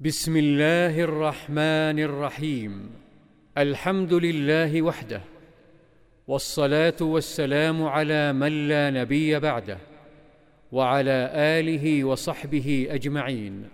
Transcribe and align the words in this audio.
بسم 0.00 0.36
الله 0.36 1.00
الرحمن 1.00 1.98
الرحيم 1.98 2.90
الحمد 3.58 4.12
لله 4.14 4.82
وحده 4.82 5.20
والصلاه 6.28 6.96
والسلام 7.00 7.82
على 7.82 8.32
من 8.32 8.68
لا 8.68 8.90
نبي 8.90 9.38
بعده 9.38 9.78
وعلى 10.72 11.30
اله 11.34 12.04
وصحبه 12.04 12.86
اجمعين 12.90 13.68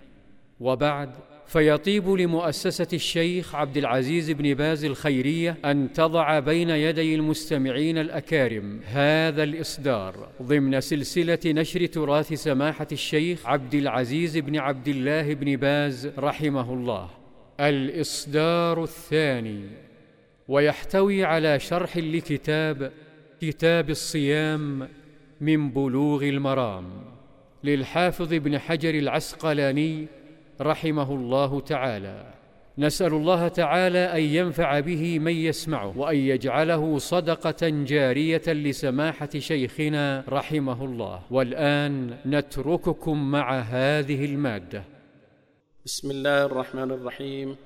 وبعد 0.61 1.11
فيطيب 1.47 2.09
لمؤسسة 2.09 2.89
الشيخ 2.93 3.55
عبد 3.55 3.77
العزيز 3.77 4.31
بن 4.31 4.55
باز 4.55 4.85
الخيرية 4.85 5.57
أن 5.65 5.93
تضع 5.93 6.39
بين 6.39 6.71
يدي 6.71 7.15
المستمعين 7.15 7.99
الأكارم 7.99 8.81
هذا 8.87 9.43
الإصدار 9.43 10.29
ضمن 10.43 10.81
سلسلة 10.81 11.39
نشر 11.47 11.87
تراث 11.87 12.33
سماحة 12.33 12.87
الشيخ 12.93 13.47
عبد 13.47 13.75
العزيز 13.75 14.39
بن 14.39 14.57
عبد 14.57 14.89
الله 14.89 15.35
بن 15.35 15.57
باز 15.57 16.11
رحمه 16.19 16.73
الله. 16.73 17.11
الإصدار 17.61 18.83
الثاني 18.83 19.61
ويحتوي 20.49 21.25
على 21.25 21.59
شرح 21.59 21.97
لكتاب 21.97 22.93
كتاب 23.41 23.91
الصيام 23.91 24.89
من 25.41 25.71
بلوغ 25.71 26.25
المرام 26.25 26.85
للحافظ 27.65 28.33
ابن 28.33 28.59
حجر 28.59 28.95
العسقلاني 28.95 30.07
رحمه 30.61 31.13
الله 31.13 31.61
تعالى. 31.61 32.27
نسأل 32.79 33.13
الله 33.13 33.49
تعالى 33.49 33.99
أن 33.99 34.23
ينفع 34.23 34.81
به 34.81 35.19
من 35.19 35.33
يسمعه 35.33 35.99
وأن 35.99 36.17
يجعله 36.17 36.99
صدقة 36.99 37.69
جارية 37.69 38.43
لسماحة 38.49 39.29
شيخنا 39.39 40.25
رحمه 40.29 40.85
الله 40.85 41.21
والآن 41.31 42.17
نترككم 42.27 43.31
مع 43.31 43.59
هذه 43.61 44.25
المادة. 44.25 44.83
بسم 45.85 46.11
الله 46.11 46.45
الرحمن 46.45 46.91
الرحيم. 46.91 47.57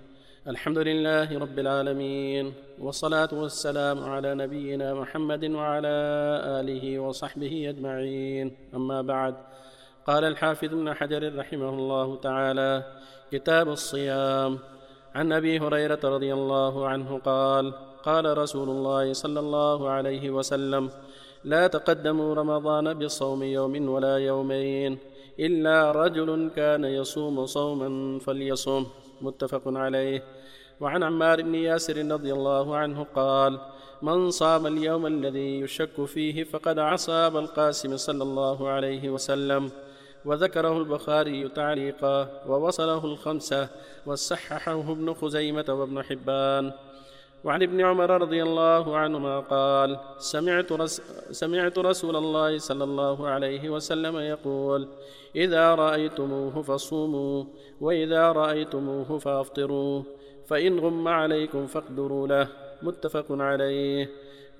الحمد 0.49 0.79
لله 0.79 1.38
رب 1.38 1.59
العالمين 1.59 2.52
والصلاة 2.79 3.29
والسلام 3.32 4.04
على 4.04 4.35
نبينا 4.35 4.95
محمد 4.95 5.45
وعلى 5.45 5.97
آله 6.60 6.99
وصحبه 6.99 7.71
أجمعين. 7.71 8.52
أما 8.75 9.02
بعد 9.02 9.35
قال 10.06 10.24
الحافظ 10.24 10.65
ابن 10.65 10.95
حجر 10.95 11.38
رحمه 11.38 11.68
الله 11.68 12.16
تعالى 12.16 12.84
كتاب 13.32 13.68
الصيام. 13.68 14.59
عن 15.15 15.32
أبي 15.32 15.59
هريرة 15.59 16.01
رضي 16.04 16.34
الله 16.34 16.88
عنه 16.88 17.18
قال 17.24 17.73
قال 18.02 18.38
رسول 18.38 18.68
الله 18.68 19.12
صلى 19.12 19.40
الله 19.40 19.88
عليه 19.90 20.30
وسلم 20.30 20.90
لا 21.45 21.66
تقدموا 21.66 22.34
رمضان 22.34 22.95
بصوم 22.95 23.42
يوم 23.42 23.88
ولا 23.88 24.16
يومين 24.18 24.98
إلا 25.40 25.92
رجل 25.92 26.51
كان 26.57 26.85
يصوم 26.85 27.46
صوما 27.46 28.18
فليصم 28.18 28.87
متفق 29.20 29.62
عليه. 29.66 30.23
وعن 30.80 31.02
عمار 31.02 31.42
بن 31.42 31.54
ياسر 31.54 31.96
رضي 32.12 32.32
الله 32.32 32.76
عنه 32.76 33.07
قال 33.14 33.59
من 34.02 34.30
صام 34.30 34.66
اليوم 34.66 35.07
الذي 35.07 35.60
يشك 35.60 36.04
فيه 36.04 36.45
فقد 36.45 36.79
عصى 36.79 37.26
القاسم 37.26 37.96
صلى 37.96 38.23
الله 38.23 38.68
عليه 38.68 39.10
وسلم. 39.10 39.70
وذكره 40.24 40.79
البخاري 40.79 41.49
تعليقا 41.49 42.29
ووصله 42.49 43.04
الخمسة 43.04 43.68
وصححه 44.07 44.80
ابن 44.93 45.15
خزيمة 45.15 45.65
وابن 45.68 46.02
حبان. 46.02 46.73
وعن 47.45 47.63
ابن 47.63 47.80
عمر 47.80 48.21
رضي 48.21 48.43
الله 48.43 48.96
عنهما 48.96 49.41
قال 49.41 49.98
سمعت, 50.18 50.73
رس 50.73 51.02
سمعت 51.30 51.79
رسول 51.79 52.16
الله 52.16 52.59
صلى 52.59 52.85
الله 52.85 53.29
عليه 53.29 53.71
وسلم 53.71 54.16
يقول 54.16 54.88
إذا 55.37 55.74
رأيتموه 55.74 56.63
فصوموا 56.63 57.45
وإذا 57.80 58.32
رأيتموه 58.32 59.18
فأفطروا 59.18 60.02
فإن 60.46 60.79
غم 60.79 61.09
عليكم 61.09 61.66
فاقدروا 61.66 62.26
له. 62.29 62.48
متفق 62.82 63.26
عليه. 63.30 64.10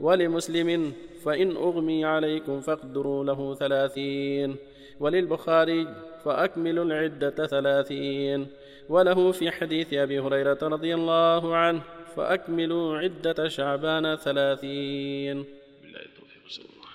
ولمسلم 0.01 0.93
فإن 1.25 1.57
أغمي 1.57 2.05
عليكم 2.05 2.61
فاقدروا 2.61 3.25
له 3.25 3.55
ثلاثين. 3.55 4.57
وللبخاري 5.01 5.95
فأكملوا 6.25 6.85
العدة 6.85 7.47
ثلاثين. 7.47 8.47
وله 8.89 9.33
في 9.33 9.51
حديث 9.51 9.95
أبي 9.95 10.21
هريرة 10.21 10.59
رضي 10.63 10.95
الله 10.95 11.57
عنه 11.57 11.83
فأكملوا 12.17 12.99
عدة 12.99 13.49
شعبان 13.49 14.17
ثلاثين. 14.17 15.45
بالله 15.83 16.01
التوفيق 16.01 16.49
صلى 16.49 16.65
الله 16.65 16.91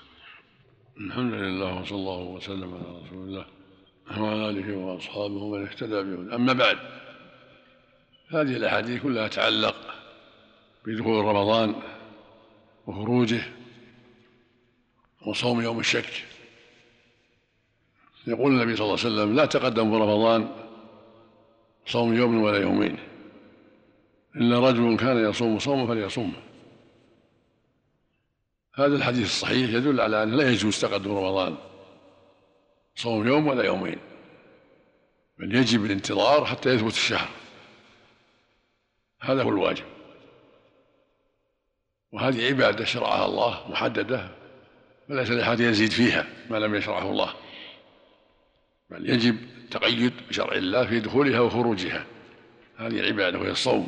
الحمد 1.08 1.34
لله 1.34 1.82
وصلى 1.82 1.98
الله 1.98 2.20
وسلم 2.20 2.74
على 2.74 3.06
رسول 3.06 3.28
الله 3.28 3.46
وعلى 4.18 4.50
آله 4.50 4.78
وأصحابه 4.78 5.48
من 5.48 5.68
اهتدى 5.68 6.04
به 6.04 6.36
أما 6.36 6.54
بعد 6.54 6.78
هذه 8.30 8.58
الأحاديث 8.58 9.04
كلها 9.04 9.28
تتعلق 9.28 9.76
بدخول 10.86 11.26
رمضان 11.26 11.76
وخروجه 12.88 13.42
وصوم 15.28 15.62
يوم 15.62 15.80
الشك. 15.80 16.24
يقول 18.28 18.52
النبي 18.52 18.76
صلى 18.76 18.86
الله 18.86 19.00
عليه 19.00 19.16
وسلم 19.16 19.36
لا 19.36 19.46
تقدم 19.46 19.92
في 19.92 19.98
رمضان 19.98 20.50
صوم 21.86 22.14
يوم 22.14 22.44
ولا 22.44 22.62
يومين. 22.62 22.98
إلا 24.36 24.60
رجل 24.60 24.98
كان 24.98 25.30
يصوم 25.30 25.60
صوما 25.60 25.88
فليصومه. 25.88 26.42
هذا 28.76 28.96
الحديث 28.96 29.26
الصحيح 29.26 29.70
يدل 29.70 30.02
على 30.02 30.24
أنه 30.24 30.36
لا 30.36 30.52
يجوز 30.52 30.82
تقدم 30.82 31.18
رمضان 31.18 31.56
صوم 32.96 33.28
يوم 33.28 33.48
ولا 33.48 33.64
يومين 33.64 33.98
بل 35.38 35.56
يجب 35.56 35.86
الانتظار 35.86 36.46
حتى 36.46 36.70
يثبت 36.70 36.94
الشهر. 36.94 37.30
هذا 39.22 39.44
هو 39.44 39.50
الواجب. 39.50 39.86
وهذه 42.12 42.48
عبادة 42.48 42.86
شرعها 42.86 43.26
الله 43.26 43.72
محددة 43.72 44.30
فليس 45.08 45.30
لأحد 45.30 45.60
يزيد 45.60 45.92
فيها 45.92 46.28
ما 46.50 46.58
لم 46.58 46.76
يشرعه 46.76 47.12
الله. 47.12 47.34
بل 48.90 49.10
يجب 49.10 49.38
التقيد 49.64 50.14
بشرع 50.30 50.56
الله 50.56 50.86
في 50.86 51.00
دخولها 51.00 51.40
وخروجها. 51.40 52.06
هذه 52.78 53.00
العبادة 53.00 53.40
وهي 53.40 53.52
الصوم. 53.52 53.88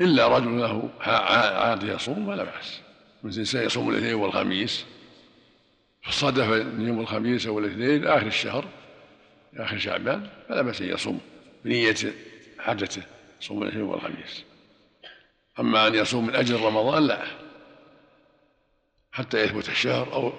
إلا 0.00 0.38
رجل 0.38 0.60
له 0.60 0.90
عاد 1.00 1.82
يصوم 1.82 2.26
فلا 2.26 2.44
بأس. 2.44 2.80
مثل 3.22 3.58
يصوم 3.58 3.90
الاثنين 3.90 4.14
والخميس. 4.14 4.84
فصادف 6.02 6.48
يوم 6.78 7.00
الخميس 7.00 7.46
أو 7.46 7.58
الاثنين 7.58 8.06
آخر 8.06 8.26
الشهر 8.26 8.64
آخر 9.56 9.78
شعبان 9.78 10.28
فلا 10.48 10.62
بأس 10.62 10.82
أن 10.82 10.88
يصوم 10.88 11.20
بنية 11.64 11.96
حاجته 12.58 13.02
صوم 13.40 13.62
الاثنين 13.62 13.84
والخميس. 13.84 14.44
أما 15.60 15.86
أن 15.86 15.94
يصوم 15.94 16.26
من 16.26 16.34
أجل 16.34 16.60
رمضان 16.60 17.06
لا 17.06 17.24
حتى 19.12 19.40
يثبت 19.40 19.68
الشهر 19.68 20.12
أو 20.12 20.32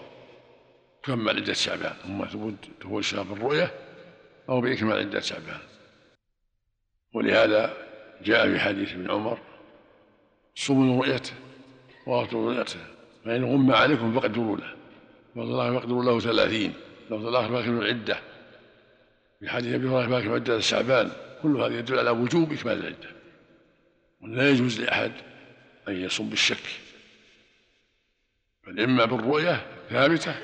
تكمل 1.05 1.35
عدة 1.35 1.53
شعبان 1.53 1.93
أما 2.05 2.25
ثبوت 2.25 2.53
دخول 2.81 2.99
الشهر 2.99 3.23
بالرؤية 3.23 3.71
أو 4.49 4.61
بإكمال 4.61 4.97
عدة 4.97 5.19
شعبان 5.19 5.59
ولهذا 7.13 7.73
جاء 8.21 8.51
في 8.51 8.59
حديث 8.59 8.91
ابن 8.91 9.11
عمر 9.11 9.39
صوموا 10.55 11.05
رؤيته 11.05 11.33
وأفطروا 12.07 12.53
رؤيته 12.53 12.79
فإن 13.25 13.43
غم 13.43 13.71
عليكم 13.71 14.19
فاقدروا 14.19 14.57
له. 14.57 14.75
فاقدروا 15.35 16.03
له 16.03 16.19
ثلاثين. 16.19 16.73
لو 17.09 17.29
الآخر 17.29 17.49
فاكملوا 17.49 17.81
العدة. 17.81 18.19
في 19.39 19.49
حديث 19.49 19.73
أبي 19.73 19.87
هريرة 19.87 20.09
فاكملوا 20.09 20.35
عدة 20.35 20.59
شعبان 20.59 21.11
كل 21.43 21.57
هذا 21.57 21.79
يدل 21.79 21.99
على 21.99 22.09
وجوب 22.09 22.53
إكمال 22.53 22.79
العدة. 22.79 23.09
ولا 24.21 24.49
يجوز 24.49 24.81
لأحد 24.81 25.11
أن 25.87 25.93
يصوم 25.93 26.29
بالشك. 26.29 26.63
بل 28.67 28.79
إما 28.79 29.05
بالرؤية 29.05 29.65
ثابتة 29.89 30.35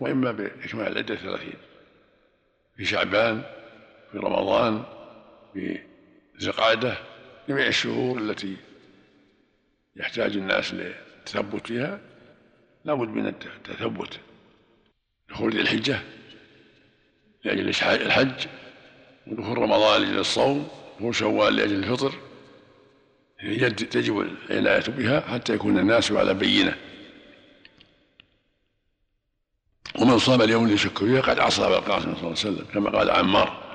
وإما 0.00 0.32
بإكمال 0.32 0.86
العدة 0.86 1.16
ثلاثين 1.16 1.54
في 2.76 2.84
شعبان 2.84 3.42
في 4.12 4.18
رمضان 4.18 4.82
في 5.54 5.78
القعدة 6.42 6.98
جميع 7.48 7.66
الشهور 7.66 8.18
التي 8.18 8.56
يحتاج 9.96 10.36
الناس 10.36 10.74
للتثبت 10.74 11.66
فيها 11.66 12.00
لابد 12.84 13.08
من 13.08 13.26
التثبت. 13.26 14.20
دخول 15.30 15.52
ذي 15.52 15.60
الحجة 15.60 16.00
لأجل 17.44 17.68
الحج 17.82 18.46
ودخول 19.26 19.58
رمضان 19.58 20.02
لأجل 20.02 20.18
الصوم 20.18 20.68
ودخول 20.94 21.14
شوال 21.14 21.56
لأجل 21.56 21.74
الفطر. 21.74 22.14
تجب 23.90 24.20
العناية 24.50 24.84
بها 24.88 25.20
حتى 25.20 25.54
يكون 25.54 25.78
الناس 25.78 26.12
على 26.12 26.34
بينة. 26.34 26.76
ومن 29.98 30.18
صام 30.18 30.42
اليوم 30.42 30.62
اللي 30.64 30.74
يشك 30.74 30.98
فيه 30.98 31.20
قد 31.20 31.38
عصى 31.38 31.66
ابا 31.66 31.78
القاسم 31.78 32.02
صلى 32.02 32.12
الله 32.12 32.22
عليه 32.22 32.32
وسلم 32.32 32.66
كما 32.74 32.90
قال 32.98 33.10
عمار. 33.10 33.66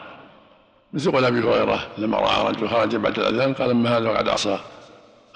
مثل 0.93 1.11
قول 1.11 1.25
أبي 1.25 1.39
هريرة 1.39 1.87
لما 1.97 2.17
رأى 2.17 2.51
رجل 2.51 2.69
خرج 2.69 2.95
بعد 2.95 3.19
الأذان 3.19 3.53
قال 3.53 3.69
اما 3.69 3.97
هذا 3.97 4.09
وقد 4.09 4.29
عصى 4.29 4.59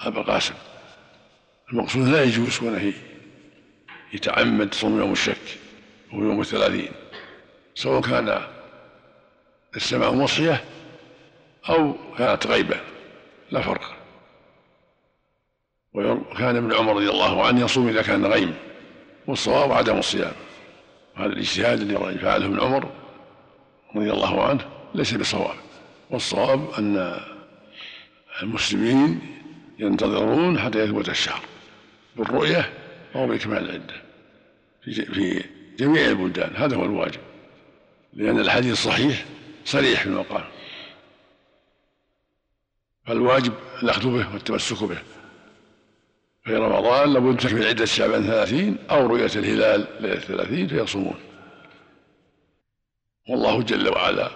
ابا 0.00 0.20
القاسم 0.20 0.54
المقصود 1.72 2.08
لا 2.08 2.22
يجوز 2.22 2.58
كونه 2.58 2.92
يتعمد 4.12 4.74
صوم 4.74 4.98
يوم 4.98 5.12
الشك 5.12 5.58
وهو 6.12 6.22
يوم 6.22 6.40
الثلاثين 6.40 6.92
سواء 7.74 8.00
كان 8.00 8.40
السماء 9.76 10.12
مصحية 10.12 10.64
أو 11.68 11.94
كانت 12.18 12.46
غيبة 12.46 12.80
لا 13.50 13.60
فرق. 13.60 13.96
وكان 15.94 16.56
ابن 16.56 16.74
عمر 16.74 16.96
رضي 16.96 17.10
الله 17.10 17.46
عنه 17.46 17.64
يصوم 17.64 17.88
إذا 17.88 18.02
كان 18.02 18.26
غيم 18.26 18.54
والصواب 19.26 19.72
عدم 19.72 19.98
الصيام. 19.98 20.32
وهذا 21.16 21.32
الاجتهاد 21.32 21.80
الذي 21.80 22.18
فعله 22.18 22.46
ابن 22.46 22.60
عمر 22.60 22.90
رضي 23.96 24.10
الله 24.12 24.44
عنه 24.44 24.60
ليس 24.94 25.14
بصواب 25.14 25.56
والصواب 26.10 26.70
أن 26.78 27.20
المسلمين 28.42 29.20
ينتظرون 29.78 30.58
حتى 30.58 30.78
يثبت 30.78 31.08
الشهر 31.08 31.40
بالرؤية 32.16 32.72
أو 33.14 33.26
بإكمال 33.26 33.58
العدة 33.58 33.94
في 34.84 35.44
جميع 35.78 36.06
البلدان 36.06 36.56
هذا 36.56 36.76
هو 36.76 36.84
الواجب 36.84 37.20
لأن 38.12 38.38
الحديث 38.38 38.72
الصحيح 38.72 39.24
صريح 39.64 40.00
في 40.00 40.06
المقام 40.06 40.44
فالواجب 43.06 43.52
الأخذ 43.82 44.10
به 44.10 44.32
والتمسك 44.32 44.84
به. 44.84 44.98
في 46.46 46.56
رمضان 46.56 47.12
لابد 47.12 47.36
تكمل 47.36 47.66
عدة 47.66 47.84
شعبان 47.84 48.22
ثلاثين 48.26 48.76
أو 48.90 49.06
رؤية 49.06 49.30
الهلال 49.36 49.86
ليلة 50.00 50.20
ثلاثين 50.20 50.68
فيصومون. 50.68 51.14
والله 53.28 53.62
جل 53.62 53.88
وعلا 53.88 54.30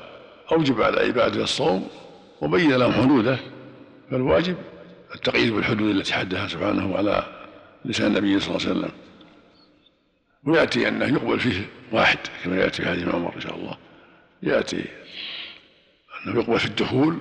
أوجب 0.52 0.82
على 0.82 1.00
عباده 1.00 1.42
الصوم 1.42 1.88
وبين 2.40 2.72
لهم 2.72 2.92
حدوده 2.92 3.38
فالواجب 4.10 4.56
التقييد 5.14 5.52
بالحدود 5.52 5.96
التي 5.96 6.14
حدها 6.14 6.48
سبحانه 6.48 6.96
على 6.96 7.24
لسان 7.84 8.06
النبي 8.06 8.40
صلى 8.40 8.56
الله 8.56 8.68
عليه 8.68 8.78
وسلم. 8.78 8.92
ويأتي 10.46 10.88
أنه 10.88 11.04
يقبل 11.04 11.40
فيه 11.40 11.68
واحد 11.92 12.18
كما 12.44 12.56
يأتي 12.56 12.82
في 12.82 12.88
حديث 12.88 13.08
عمر 13.08 13.34
إن 13.36 13.40
شاء 13.40 13.54
الله. 13.54 13.76
يأتي 14.42 14.84
أنه 16.26 16.40
يقبل 16.40 16.58
في 16.58 16.66
الدخول 16.66 17.18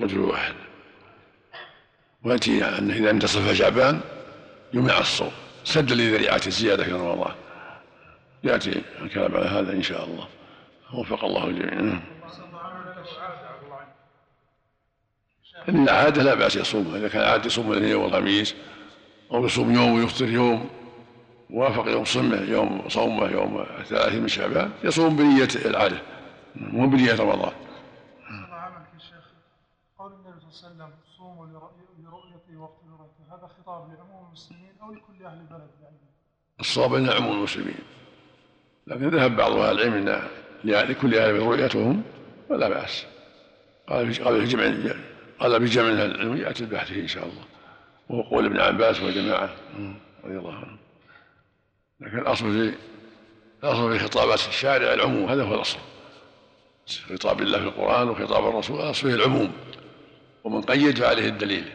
رجل 0.00 0.18
واحد. 0.18 0.54
ويأتي 2.26 2.64
أنه 2.64 2.94
إذا 2.94 3.10
انتصف 3.10 3.52
شعبان 3.52 4.00
يمنع 4.72 4.98
الصوم. 4.98 5.30
سدا 5.64 5.94
لذريعة 5.94 6.40
الزيادة 6.46 6.84
في 6.84 6.92
رمضان. 6.92 7.34
يأتي 8.44 8.82
الكلام 9.02 9.36
على 9.36 9.46
هذا 9.46 9.72
إن 9.72 9.82
شاء 9.82 10.04
الله. 10.04 10.28
وفق 10.94 11.24
الله 11.24 11.44
الجميع. 11.44 12.00
إن 15.68 15.88
عادة 15.88 16.22
لا 16.22 16.34
بأس 16.34 16.56
يصومها. 16.56 16.98
إذا 16.98 17.08
كان 17.08 17.22
عادة 17.22 17.46
يصوم 17.46 17.72
الأثنين 17.72 17.94
والخميس 17.94 18.54
أو 19.32 19.44
يصوم 19.44 19.74
يوم 19.74 19.92
ويفطر 19.94 20.28
يوم 20.28 20.70
وافق 21.50 21.88
يوم 21.88 22.04
صمه 22.04 22.40
يوم 22.40 22.88
صومه 22.88 23.30
يوم 23.30 23.66
الثلاثين 23.78 24.22
من 24.22 24.28
شعبان 24.28 24.70
يصوم 24.84 25.16
بنية 25.16 25.48
العادة. 25.64 25.98
مو 26.56 26.86
بنية 26.88 27.14
رمضان. 27.14 27.52
قول 29.98 30.12
النبي 30.12 30.40
صلى 30.40 30.70
الله 30.70 30.84
عليه 30.84 30.84
وسلم 30.84 30.90
صوموا 31.18 31.46
لرؤيتي 31.46 32.56
وافطروا 32.56 33.06
خطاب 33.76 33.92
لعموم 33.98 34.26
المسلمين 34.26 34.72
أو 34.82 34.92
لكل 34.92 35.26
أهل 35.26 35.38
البلد 35.38 35.70
يعني. 35.82 35.96
الصواب 36.60 36.94
ان 36.94 37.10
عموم 37.10 37.36
المسلمين. 37.36 37.78
لكن 38.86 39.08
ذهب 39.08 39.36
بعض 39.36 39.52
أهل 39.52 39.80
العلم 39.80 39.94
ان 39.94 40.22
لكل 40.64 41.14
أهل 41.14 41.38
رؤيتهم 41.38 42.02
فلا 42.48 42.68
بأس. 42.68 43.06
قال 43.88 44.24
قال 44.24 44.46
في 44.46 44.56
جمع 44.56 44.94
قال 45.38 45.60
بجمع 45.60 45.88
أهل 45.88 46.14
العلم 46.14 46.36
يأتي 46.36 46.64
البحث 46.64 46.92
إن 46.92 47.06
شاء 47.06 47.24
الله. 47.24 47.44
وهو 48.08 48.22
قول 48.22 48.46
ابن 48.46 48.60
عباس 48.60 49.02
وجماعه 49.02 49.50
رضي 50.24 50.38
الله 50.38 50.54
عنهم. 50.54 50.78
لكن 52.00 52.18
الأصل 52.18 52.52
في 52.52 52.74
الأصل 53.64 53.92
في 53.92 53.98
خطابات 53.98 54.38
الشارع 54.48 54.94
العموم. 54.94 55.28
هذا 55.28 55.44
هو 55.44 55.54
الأصل. 55.54 55.78
خطاب 56.86 57.40
الله 57.40 57.58
في 57.58 57.64
القرآن 57.64 58.08
وخطاب 58.08 58.48
الرسول. 58.48 58.80
الأصل 58.80 59.08
فيه 59.08 59.14
العموم. 59.14 59.52
ومن 60.44 60.62
قيد 60.62 60.98
فعليه 60.98 61.28
الدليل. 61.28 61.72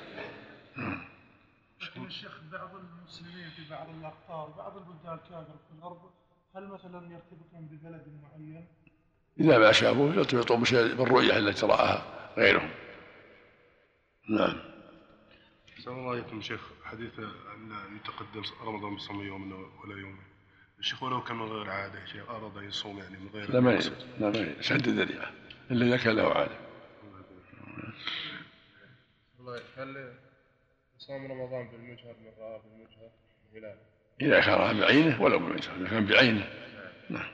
لكن 1.81 2.05
الشيخ 2.05 2.41
بعض 2.51 2.69
المسلمين 2.75 3.49
في 3.49 3.69
بعض 3.69 3.89
الأقطار 3.89 4.49
بعض 4.57 4.77
البلدان 4.77 5.13
الكافره 5.13 5.59
في 5.69 5.77
الأرض 5.77 6.11
هل 6.55 6.67
مثلا 6.67 7.13
يرتبطون 7.13 7.67
ببلد 7.71 8.21
معين؟ 8.23 8.67
اذا 9.39 9.57
ما 9.57 9.71
شافوا 9.71 10.13
يرتبطون 10.13 10.63
بالرؤيه 10.71 11.37
التي 11.37 11.65
راها 11.65 12.29
غيرهم. 12.37 12.69
نعم. 14.29 14.61
أحسن 15.73 15.91
الله 15.91 16.11
عليكم 16.11 16.41
شيخ. 16.41 16.61
حديث 16.83 17.19
أن 17.19 17.95
يتقدم 17.95 18.43
رمضان 18.63 18.95
بصوم 18.95 19.21
يوم 19.21 19.51
ولا 19.83 20.01
يوم. 20.01 20.19
الشيخ 20.79 21.03
ولو 21.03 21.23
كان 21.23 21.37
من 21.37 21.45
غير 21.45 21.69
عادة 21.69 22.05
شيخ 22.05 22.29
أراد 22.29 22.57
أن 22.57 22.63
يصوم 22.63 22.97
يعني 22.97 23.17
من 23.17 23.29
غير 23.33 23.51
لا 23.51 23.59
ما 23.59 23.79
لا 24.19 24.29
ما 24.29 24.61
سد 24.61 24.87
الذريعة 24.87 25.31
إلا 25.71 25.85
إذا 25.85 25.97
كان 25.97 26.15
له 26.15 26.33
عادة. 26.33 26.57
هل 29.77 30.13
صوم 31.07 31.31
رمضان 31.31 31.67
بالمجهر 31.67 32.15
من 32.21 32.31
رأى 32.39 32.61
بالمجهر 32.63 33.09
الهلال 33.51 33.77
إذا 34.21 34.41
كان 34.41 34.53
رأى 34.53 34.79
بعينه 34.79 35.21
ولو 35.21 35.39
بالمجهر 35.39 35.75
إذا 35.75 35.89
كان 35.89 36.05
بعينه. 36.05 36.49
نعم. 37.09 37.31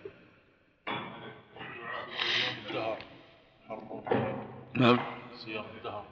نعم. 4.74 5.00
صيام 5.38 5.66
الدهر. 5.78 6.06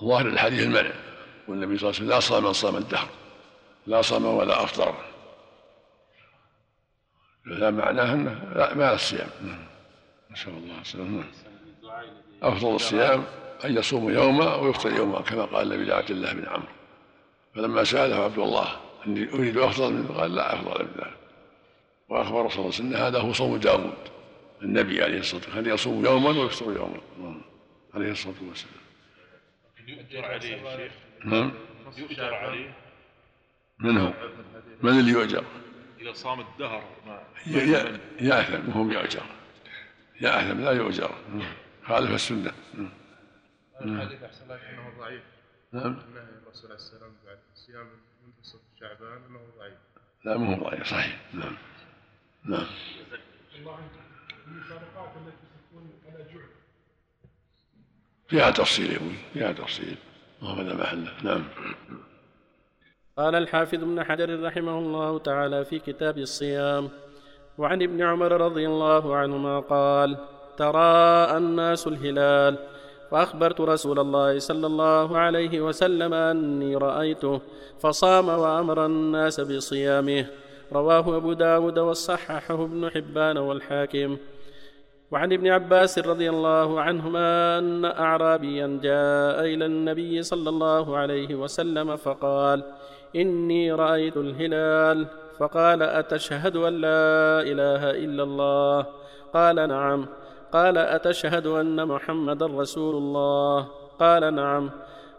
ظاهر 0.00 0.26
الحديث 0.26 0.62
المنع 0.62 0.92
والنبي 1.48 1.78
صلى 1.78 1.90
الله 1.90 1.96
عليه 1.96 2.06
وسلم 2.06 2.08
لا 2.08 2.20
صام 2.20 2.44
من 2.44 2.52
صام 2.52 2.76
الدهر. 2.76 3.08
لا 3.86 4.02
صام 4.02 4.24
ولا 4.24 4.64
أفطر. 4.64 4.94
هذا 7.46 7.70
معناه 7.70 8.14
إنه 8.14 8.52
لا 8.54 8.74
ما 8.74 8.94
الصيام 8.94 9.30
نسال 10.30 10.52
الله. 10.52 10.80
السلامه 10.80 11.24
أفضل 12.42 12.74
الصيام 12.74 13.24
أن 13.64 13.76
يصوم 13.76 14.10
يوما 14.10 14.54
ويفطر 14.54 14.92
يوما 14.96 15.20
كما 15.20 15.44
قال 15.44 15.72
النبي 15.72 15.90
لعبد 15.90 16.10
الله 16.10 16.32
بن 16.32 16.48
عمرو. 16.48 16.68
فلما 17.54 17.84
سأله 17.84 18.24
عبد 18.24 18.38
الله 18.38 18.80
أني 19.06 19.32
أريد 19.32 19.58
أفضل 19.58 19.92
منه 19.92 20.18
قال 20.18 20.34
لا 20.34 20.54
أفضل 20.54 20.84
من 20.84 20.90
ذلك. 20.96 21.16
وأخبر 22.08 22.48
صلى 22.48 22.58
الله 22.58 22.58
عليه 22.58 22.66
وسلم 22.68 22.94
هذا 22.94 23.18
هو 23.18 23.32
صوم 23.32 23.56
داود 23.56 23.94
النبي 24.62 25.02
عليه 25.02 25.18
الصلاة 25.18 25.40
والسلام. 25.40 25.64
كان 25.64 25.74
يصوم 25.74 26.04
يوما 26.04 26.30
ويفطر 26.30 26.72
يوما؟ 26.72 27.40
عليه 27.94 28.10
الصلاة 28.10 28.34
والسلام. 28.48 28.82
يؤجر 29.86 30.24
عليه 30.24 30.40
شيخ؟ 30.40 30.92
نعم. 31.24 31.52
يؤجر 31.96 32.34
عليه؟ 32.34 32.74
من 33.78 33.98
هو؟ 33.98 34.12
من 34.82 34.98
اللي 34.98 35.12
يؤجر؟ 35.12 35.44
إذا 36.00 36.12
صام 36.12 36.40
الدهر 36.40 36.82
يأثم 38.20 38.68
وهو 38.68 38.90
يؤجر. 38.90 39.22
يأثم 40.20 40.60
لا 40.60 40.72
يؤجر. 40.72 41.10
خالف 41.86 42.10
السنة. 42.10 42.52
الحديث 43.80 44.22
أحسن 44.22 44.44
الله 44.44 44.70
أنه 44.70 44.98
ضعيف. 44.98 45.22
نعم. 45.72 45.92
نهي 46.14 46.22
الرسول 46.42 46.70
عليه 46.70 46.74
السلام 46.74 47.12
بعد 47.26 47.38
صيام 47.54 47.86
منتصف 48.26 48.60
شعبان 48.80 49.22
أنه 49.28 49.40
ضعيف. 49.58 49.78
لا 50.24 50.36
ما 50.36 50.56
هو 50.56 50.64
ضعيف 50.64 50.86
صحيح. 50.86 51.20
نعم. 51.34 51.56
نعم. 52.44 52.66
الله 53.58 53.76
عنك. 53.76 53.90
المفارقات 54.46 55.10
التي 55.16 55.46
تكون 55.70 55.90
على 56.06 56.24
جعل 56.24 56.48
فيها 58.28 58.50
تفصيل 58.50 58.90
يا 58.90 58.96
أبوي 58.96 59.16
فيها 59.32 59.52
تفصيل. 59.52 59.96
وهذا 60.42 60.74
محله 60.74 61.12
نعم. 61.22 61.44
قال 63.16 63.34
الحافظ 63.34 63.74
ابن 63.74 64.04
حجر 64.04 64.42
رحمه 64.42 64.78
الله 64.78 65.18
تعالى 65.18 65.64
في 65.64 65.78
كتاب 65.78 66.18
الصيام 66.18 66.90
وعن 67.58 67.82
ابن 67.82 68.02
عمر 68.02 68.32
رضي 68.32 68.66
الله 68.66 69.16
عنهما 69.16 69.60
قال 69.60 70.18
تراءى 70.56 71.36
الناس 71.36 71.86
الهلال. 71.86 72.56
فأخبرت 73.10 73.60
رسول 73.60 73.98
الله 73.98 74.38
صلى 74.38 74.66
الله 74.66 75.18
عليه 75.18 75.60
وسلم 75.60 76.14
أني 76.14 76.76
رأيته 76.76 77.40
فصام 77.80 78.28
وأمر 78.28 78.86
الناس 78.86 79.40
بصيامه. 79.40 80.26
رواه 80.72 81.16
أبو 81.16 81.32
داود 81.32 81.78
وصححه 81.78 82.64
ابن 82.64 82.90
حبان 82.90 83.38
والحاكم. 83.38 84.16
وعن 85.10 85.32
ابن 85.32 85.46
عباس 85.48 85.98
رضي 85.98 86.30
الله 86.30 86.80
عنهما 86.80 87.58
أن 87.58 87.84
اعرابيا 87.84 88.80
جاء 88.82 89.44
إلى 89.44 89.66
النبي 89.66 90.22
صلى 90.22 90.48
الله 90.48 90.96
عليه 90.96 91.34
وسلم 91.34 91.96
فقال 91.96 92.62
إني 93.16 93.72
رأيت 93.72 94.16
الهلال. 94.16 95.06
فقال 95.38 95.82
أتشهد 95.82 96.56
أن 96.56 96.72
لا 96.80 97.42
إله 97.42 97.90
إلا 97.90 98.22
الله؟ 98.22 98.86
قال 99.34 99.68
نعم. 99.68 100.06
قال 100.52 100.78
أتشهد 100.78 101.46
أن 101.46 101.88
محمدا 101.88 102.46
رسول 102.46 102.94
الله؟ 102.94 103.66
قال 104.00 104.34
نعم. 104.34 104.70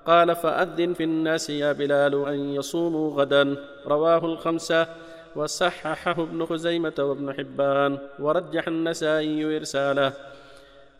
قال 0.05 0.35
فأذن 0.35 0.93
في 0.93 1.03
الناس 1.03 1.49
يا 1.49 1.71
بلال 1.71 2.27
أن 2.27 2.53
يصوموا 2.53 3.21
غدا. 3.21 3.55
رواه 3.87 4.25
الخمسة. 4.25 4.87
وصححه 5.35 6.11
ابن 6.11 6.45
خزيمة 6.45 6.93
وابن 6.99 7.33
حبان. 7.33 7.97
ورجح 8.19 8.67
النسائي 8.67 9.57
إرساله. 9.57 10.13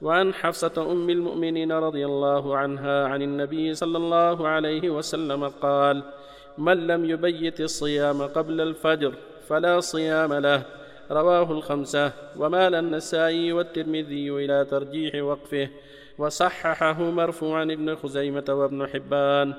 وعن 0.02 0.34
حفصة 0.34 0.92
أم 0.92 1.10
المؤمنين 1.10 1.72
رضي 1.72 2.06
الله 2.06 2.58
عنها 2.58 3.08
عن 3.08 3.22
النبي 3.22 3.74
صلى 3.74 3.98
الله 3.98 4.48
عليه 4.48 4.90
وسلم 4.90 5.48
قال 5.48 6.04
من 6.58 6.88
لم 6.88 7.06
يبيت 7.06 7.62
الصيام 7.62 8.22
قبل 8.22 8.62
الفجر 8.62 9.14
فلا 9.50 9.80
صيام 9.80 10.34
له. 10.34 10.83
رواه 11.12 11.52
الخمسة. 11.52 12.14
ومال 12.38 12.76
النسائي 12.76 13.54
والترمذي 13.54 14.32
إلى 14.32 14.66
ترجيح 14.66 15.16
وقفه. 15.16 15.70
وصححه 16.18 17.04
مرفوعا 17.04 17.64
ابن 17.64 17.96
خزيمة 17.96 18.46
وابن 18.50 18.88
حبان. 18.88 19.54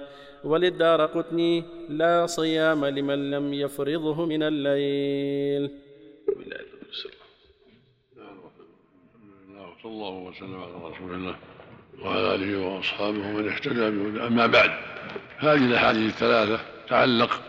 وللدار 0.44 1.06
قتني 1.06 1.64
لا 1.88 2.26
صيام 2.26 2.84
لمن 2.84 3.30
لم 3.30 3.54
يفرضه 3.54 4.26
من 4.26 4.42
الليل. 4.42 5.70
صلى 9.84 9.92
الله 9.92 10.14
وسلم 10.14 10.62
على 10.62 10.94
رسول 10.94 11.14
الله 11.14 11.36
وعلى 12.02 12.34
آله 12.34 12.66
وأصحابه 12.66 13.18
من 13.18 13.48
اهتدى 13.48 13.90
بهدى 13.90 14.26
أما 14.26 14.46
بعد 14.46 14.70
هذه 15.38 15.66
الأحاديث 15.66 16.12
الثلاثة 16.12 16.60
تعلق 16.88 17.40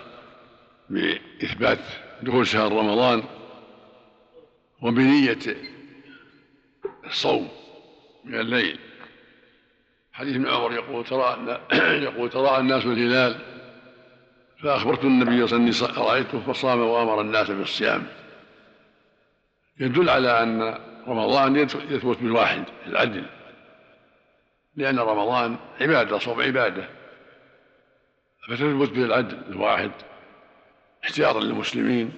بإثبات 0.90 1.80
دخول 2.24 2.48
شهر 2.48 2.72
رمضان 2.72 3.24
وبنية 4.82 5.40
الصوم 7.06 7.50
من 8.24 8.40
الليل. 8.40 8.80
حديث 10.14 10.36
ابن 10.36 10.48
عمر 10.48 10.74
يقول 10.74 11.06
ترى 11.06 11.62
يقول 12.08 12.30
ترى 12.30 12.58
الناس 12.58 12.86
الهلال 12.86 13.40
فأخبرت 14.64 15.04
النبي 15.04 15.48
صلى 15.48 15.58
الله 15.58 15.70
عليه 15.70 15.70
وسلم 15.70 16.04
رأيته 16.04 16.40
فصام 16.40 16.80
وأمر 16.80 17.22
الناس 17.22 17.52
بالصيام. 17.52 18.08
يدل 19.80 20.10
على 20.10 20.44
أن 20.44 20.80
رمضان 21.08 21.56
يثبت 21.56 22.18
بالواحد 22.18 22.64
العدل. 22.88 23.26
لأن 24.76 25.00
رمضان 25.00 25.58
عبادة 25.82 26.18
صوم 26.18 26.42
عبادة. 26.42 26.90
فتثبت 28.48 28.90
بالعدل 28.90 29.38
الواحد 29.50 29.92
احتياطا 31.04 31.40
للمسلمين 31.40 32.14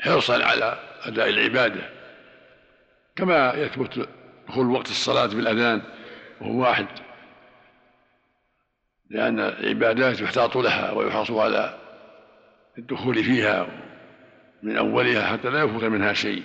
وحرصا 0.00 0.44
على 0.44 0.78
أداء 1.02 1.28
العبادة. 1.28 1.90
كما 3.16 3.54
يثبت 3.54 4.08
دخول 4.48 4.70
وقت 4.70 4.86
الصلاة 4.86 5.26
بالأذان 5.26 5.82
وهو 6.40 6.60
واحد 6.60 6.86
لأن 9.10 9.40
العبادات 9.40 10.20
يحتاط 10.20 10.56
لها 10.56 10.92
ويحرص 10.92 11.30
على 11.30 11.78
الدخول 12.78 13.24
فيها 13.24 13.66
من 14.62 14.76
أولها 14.76 15.26
حتى 15.26 15.50
لا 15.50 15.62
يفوت 15.62 15.84
منها 15.84 16.12
شيء. 16.12 16.42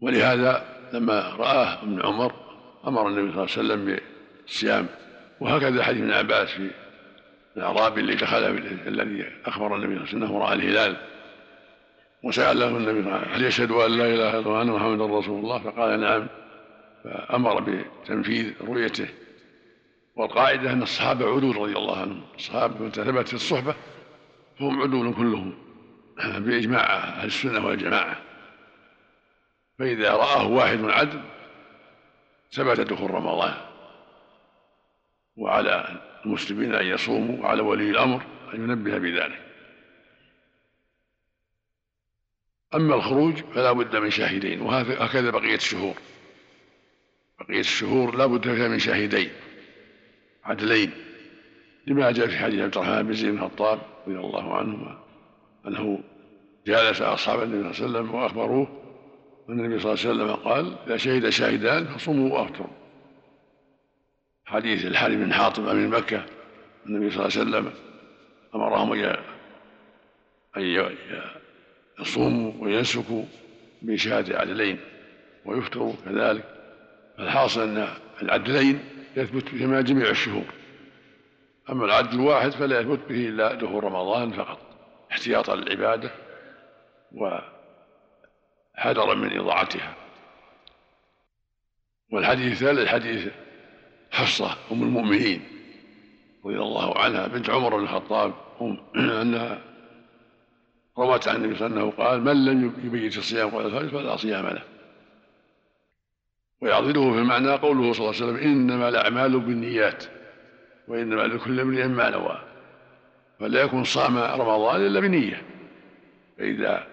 ولهذا 0.00 0.64
لما 0.92 1.20
رآه 1.20 1.82
ابن 1.82 2.02
عمر 2.06 2.34
أمر 2.86 3.08
النبي 3.08 3.32
صلى 3.32 3.42
الله 3.44 3.52
عليه 3.56 3.84
وسلم 3.84 4.00
بالصيام 4.44 4.86
وهكذا 5.40 5.84
حديث 5.84 6.00
ابن 6.02 6.12
عباس 6.12 6.48
في 6.48 6.70
الأعرابي 7.56 8.00
اللي 8.00 8.14
دخل 8.14 8.44
الذي 8.86 9.24
أخبر 9.46 9.76
النبي 9.76 9.94
صلى 9.94 10.04
الله 10.04 10.04
عليه 10.04 10.04
وسلم 10.04 10.22
أنه 10.22 10.38
رأى 10.38 10.54
الهلال. 10.54 10.96
وسأله 12.22 12.68
النبي 12.68 13.10
هل 13.10 13.44
يشهد 13.44 13.70
أن 13.70 13.90
لا 13.90 14.06
إله 14.06 14.30
إلا 14.30 14.38
الله 14.38 14.50
وأن 14.50 14.66
محمدا 14.66 15.18
رسول 15.18 15.44
الله؟ 15.44 15.58
فقال 15.58 16.00
نعم. 16.00 16.26
فأمر 17.04 17.60
بتنفيذ 17.60 18.52
رؤيته. 18.60 19.08
والقاعدة 20.16 20.72
أن 20.72 20.82
الصحابة 20.82 21.36
عدول 21.36 21.56
رضي 21.56 21.72
الله 21.72 22.00
عنهم. 22.00 22.22
الصحابة 22.36 22.84
متى 22.84 23.04
ثبت 23.04 23.28
في 23.28 23.34
الصحبة 23.34 23.74
فهم 24.58 24.82
عدول 24.82 25.14
كلهم 25.14 25.54
بإجماع 26.44 26.94
أهل 26.94 27.26
السنة 27.26 27.66
والجماعة. 27.66 28.16
فإذا 29.78 30.12
رآه 30.12 30.46
واحد 30.46 30.84
عدل 30.84 31.20
ثبت 32.52 32.80
دخول 32.80 33.10
رمضان. 33.10 33.54
وعلى 35.36 36.02
المسلمين 36.24 36.74
أن 36.74 36.86
يصوموا 36.86 37.42
وعلى 37.42 37.62
ولي 37.62 37.90
الأمر 37.90 38.22
أن 38.54 38.62
ينبه 38.62 38.98
بذلك. 38.98 39.40
أما 42.74 42.94
الخروج 42.94 43.34
فلا 43.34 43.72
بد 43.72 43.96
من 43.96 44.10
شاهدين 44.10 44.60
وهكذا 44.60 45.30
بقية 45.30 45.54
الشهور. 45.54 45.94
بقية 47.40 47.60
الشهور 47.60 48.16
لا 48.16 48.26
بد 48.26 48.54
فيها 48.54 48.68
من 48.68 48.78
شاهدين 48.78 49.30
عدلين. 50.44 50.90
لما 51.86 52.10
جاء 52.10 52.26
في 52.26 52.38
حديث 52.38 52.60
عبد 52.60 52.76
الرحمن 52.76 53.02
بن 53.02 53.12
زيد 53.12 53.30
بن 53.30 53.36
الخطاب 53.36 53.80
رضي 54.06 54.18
الله 54.18 54.54
عنهما 54.56 54.98
أنه 55.66 56.00
جالس 56.66 57.02
أصحاب 57.02 57.42
النبي 57.42 57.72
صلى 57.72 57.86
الله 57.86 57.98
عليه 57.98 58.08
وسلم 58.08 58.14
وأخبروه 58.14 58.68
أن 59.48 59.60
النبي 59.60 59.78
صلى 59.78 59.92
الله 59.92 60.04
عليه 60.04 60.32
وسلم 60.32 60.34
قال 60.34 60.76
إذا 60.86 60.96
شهد 60.96 61.28
شاهدان 61.28 61.84
فصوموا 61.84 62.38
وأفطروا. 62.38 62.83
حديث 64.46 64.84
الحارث 64.84 65.14
بن 65.14 65.32
حاطب 65.32 65.68
امير 65.68 65.88
مكه 65.88 66.26
النبي 66.86 67.10
صلى 67.10 67.26
الله 67.26 67.38
عليه 67.38 67.50
وسلم 67.50 67.72
أمرهم 68.54 68.92
أن 70.56 70.96
يصوموا 72.00 72.52
وينسكوا 72.58 73.24
بشهادة 73.82 74.38
عدلين 74.38 74.80
ويفطروا 75.44 75.94
كذلك. 76.04 76.44
فالحاصل 77.18 77.60
أن 77.60 77.88
العدلين 78.22 78.84
يثبت 79.16 79.48
فيما 79.48 79.80
جميع 79.80 80.10
الشهور. 80.10 80.44
أما 81.70 81.84
العدل 81.84 82.20
الواحد 82.20 82.50
فلا 82.50 82.80
يثبت 82.80 83.00
به 83.08 83.28
إلا 83.28 83.54
دخول 83.54 83.84
رمضان 83.84 84.32
فقط 84.32 84.58
احتياطا 85.12 85.56
للعبادة 85.56 86.10
وحذرا 87.12 89.14
من 89.14 89.38
إضاعتها. 89.38 89.94
والحديث 92.12 92.52
الثالث 92.52 92.88
حديث 92.88 93.32
حفصة 94.14 94.56
أم 94.72 94.82
المؤمنين. 94.82 95.42
رضي 96.44 96.58
الله 96.58 96.98
عنها 96.98 97.26
بنت 97.26 97.50
عمر 97.50 97.76
بن 97.76 97.82
الخطاب 97.82 98.34
أنها 98.96 99.60
روت 100.98 101.28
عن 101.28 101.36
النبي 101.36 101.56
صلى 101.56 101.66
الله 101.66 101.80
عليه 101.80 101.88
وسلم 101.88 102.04
قال 102.04 102.20
من 102.20 102.44
لم 102.44 102.72
يبيت 102.84 103.18
الصيام 103.18 103.50
قبل 103.50 103.66
الفجر 103.66 103.88
فلا 103.88 104.16
صيام 104.16 104.46
له. 104.46 104.62
ويعضده 106.60 107.12
في 107.12 107.18
المعنى 107.18 107.50
قوله 107.50 107.92
صلى 107.92 108.10
الله 108.10 108.22
عليه 108.22 108.32
وسلم 108.32 108.36
إنما 108.36 108.88
الأعمال 108.88 109.40
بالنيات 109.40 110.04
وإنما 110.88 111.22
لكل 111.22 111.60
امرئ 111.60 111.86
ما 111.86 112.10
نوى. 112.10 112.38
فلا 113.40 113.62
يكون 113.62 113.84
صام 113.84 114.18
رمضان 114.18 114.86
إلا 114.86 115.00
بنية. 115.00 115.42
فإذا 116.38 116.86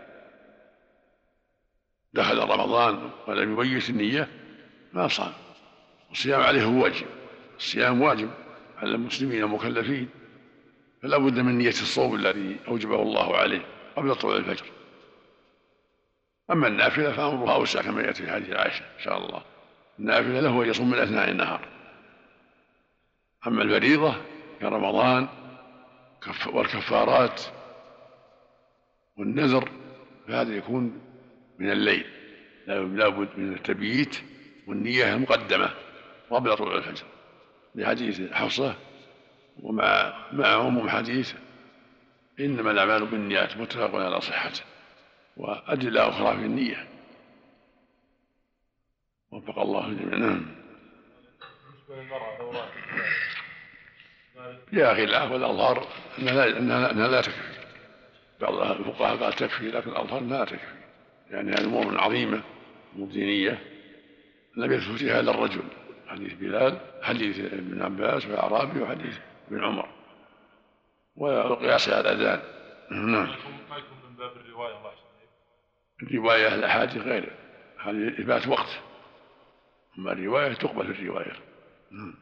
دخل 2.14 2.40
رمضان 2.40 3.10
ولم 3.28 3.54
يبيت 3.54 3.90
النية 3.90 4.28
ما 4.94 5.08
صام. 5.08 5.32
الصيام 6.12 6.42
عليه 6.42 6.66
واجب. 6.66 7.06
الصيام 7.58 8.02
واجب 8.02 8.30
على 8.78 8.92
المسلمين 8.92 9.44
المكلفين. 9.44 10.10
فلا 11.04 11.18
بد 11.18 11.40
من 11.40 11.58
نية 11.58 11.70
الصوم 11.70 12.16
الذي 12.16 12.58
أوجبه 12.68 13.02
الله 13.02 13.38
عليه 13.38 13.66
قبل 13.96 14.16
طلوع 14.16 14.36
الفجر. 14.36 14.66
أما 16.52 16.68
النافلة 16.68 17.12
فأمرها 17.12 17.54
أوسع 17.54 17.82
كما 17.82 18.02
يأتي 18.02 18.24
في 18.24 18.32
حديث 18.32 18.50
عائشة 18.50 18.84
إن 18.98 19.04
شاء 19.04 19.18
الله. 19.18 19.42
النافلة 20.00 20.40
له 20.40 20.64
أن 20.64 20.70
يصوم 20.70 20.90
من 20.90 20.98
أثناء 20.98 21.30
النهار. 21.30 21.68
أما 23.48 23.62
الفريضة 23.64 24.16
كرمضان 24.62 25.28
والكفارات 26.54 27.42
والنذر 29.18 29.70
فهذا 30.28 30.56
يكون 30.56 31.02
من 31.60 31.72
الليل. 31.72 32.06
لا 32.68 33.10
بد 33.10 33.30
من 33.38 33.54
التبييت 33.54 34.22
والنية 34.68 35.14
المقدمة. 35.14 35.70
قبل 36.32 36.58
طلوع 36.58 36.76
الفجر 36.76 37.06
لحديث 37.76 38.32
حفصة 38.34 38.76
ومع 39.64 40.14
مع 40.32 40.48
عموم 40.48 40.90
حديث 40.90 41.34
إنما 42.40 42.72
الأعمال 42.72 43.06
بالنيات 43.06 43.58
متفق 43.58 43.96
على 43.96 44.22
صحته 44.22 44.62
وأدلة 45.38 46.10
أخرى 46.10 46.38
في 46.38 46.46
النية. 46.46 46.88
وفق 49.32 49.60
الله 49.60 49.88
الجميع. 49.88 50.18
نعم. 50.18 50.46
بالنسبة 51.90 51.96
للمرأة 51.96 52.38
دورات 52.38 52.70
يا 54.74 54.92
أخي 54.92 55.06
لا 55.06 55.24
والأظهر 55.24 55.88
أنها 56.20 56.46
لا, 56.46 56.60
أنها 56.92 57.08
لا 57.08 57.22
تكفي. 57.22 57.62
بعض 58.42 58.54
الفقهاء 58.54 59.18
قال 59.18 59.34
تكفي 59.34 59.72
لكن 59.72 59.90
الأظهر 59.90 60.22
لا 60.22 60.46
تكفي. 60.46 60.82
يعني 61.30 61.52
هذه 61.52 61.64
أمور 61.64 62.00
عظيمة 62.00 62.42
أمور 62.96 63.08
دينية. 63.08 63.62
لم 64.58 64.72
يثبت 64.72 64.98
فيها 64.98 65.20
إلا 65.20 65.32
الرجل. 65.32 65.64
حديث 66.12 66.34
بلال 66.34 66.78
حديث 67.02 67.40
ابن 67.40 67.82
عباس 67.82 68.26
والأعرابي 68.26 68.82
وحديث 68.82 69.18
ابن 69.48 69.64
عمر. 69.64 69.90
والقياس 71.16 71.90
على 71.90 72.00
الأذان 72.00 72.42
نعم. 72.92 73.28
ما 73.70 73.78
يكون 73.78 73.98
من 74.10 74.16
باب 74.16 74.32
الرواية 74.38 74.78
الله 74.78 74.92
الرواية 76.04 76.56
الأحاديث 76.56 77.02
غير. 77.02 77.32
هذه 77.84 78.08
إثبات 78.08 78.48
وقت. 78.48 78.80
أما 79.98 80.12
الرواية 80.12 80.54
تقبل 80.54 80.94
في 80.94 81.02
الرواية. 81.02 81.34
نعم. 81.92 82.14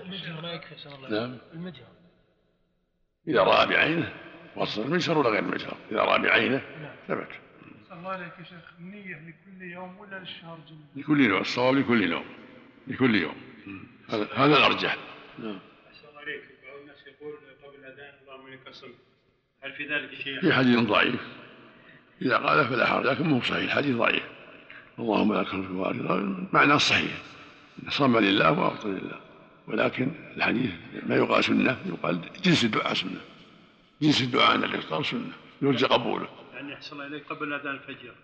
المجهر 0.00 0.54
يكفي 0.54 0.86
الله 0.86 1.10
نعم. 1.10 1.38
المجهر 1.54 1.88
إذا 3.28 3.42
رأى 3.42 3.66
بعينه 3.66 4.12
وصل 4.56 4.82
المجهر 4.82 5.18
ولا 5.18 5.28
غير 5.28 5.42
المجهر 5.42 5.76
إذا 5.90 6.00
رأى 6.00 6.22
بعينه. 6.22 6.62
ثبت. 7.08 7.28
الله 7.92 8.10
عليك 8.10 8.32
يا 8.38 8.44
شيخ. 8.44 8.72
النية 8.78 9.16
لكل 9.16 9.62
يوم 9.62 9.98
ولا 9.98 10.18
للشهر 10.18 10.58
جميع؟ 10.68 10.86
لكل 10.96 11.20
يوم. 11.20 11.40
الصواب 11.40 11.74
لكل 11.74 12.12
يوم. 12.12 12.24
لكل 12.86 13.14
يوم. 13.14 13.36
هذا 14.08 14.28
هذا 14.34 14.56
الأرجح. 14.56 14.96
نعم. 15.38 15.48
الله 15.48 16.20
عليك 16.20 16.42
بعض 16.64 16.80
الناس 16.80 16.96
يقول 17.06 17.34
قبل 17.64 17.84
اللهم 18.22 18.58
الصمت 18.68 18.94
هل 19.62 19.72
في 19.72 19.86
ذلك 19.86 20.14
شيء؟ 20.14 20.40
في 20.40 20.52
حديث 20.52 20.78
ضعيف. 20.78 21.20
إذا 22.22 22.36
قال 22.36 22.68
فلا 22.68 22.86
حرج 22.86 23.06
لكن 23.06 23.24
مو 23.24 23.40
صحيح. 23.40 23.62
الحديث 23.62 23.96
ضعيف. 23.96 24.22
اللهم 24.98 25.34
لك 25.34 25.54
الوارد 25.54 26.48
معناه 26.52 26.76
صحيح. 26.76 27.22
صم 27.88 28.18
لله 28.18 28.60
وأفطر 28.60 28.88
لله. 28.88 29.20
ولكن 29.66 30.12
الحديث 30.36 30.70
ما 31.06 31.16
يقال 31.16 31.44
سنة 31.44 31.76
يقال 31.86 32.20
جنس 32.42 32.64
الدعاء 32.64 32.94
سنة. 32.94 33.20
جنس 34.02 34.22
الدعاء 34.22 34.50
عند 34.50 34.64
الإفطار 34.64 35.02
سنة. 35.02 35.32
يرجى 35.62 35.86
قبوله. 35.86 36.28
يعني 36.54 36.78
الله 36.92 37.06
إليك 37.06 37.26
قبل 37.26 37.52
أذان 37.52 37.74
الفجر؟ 37.74 38.14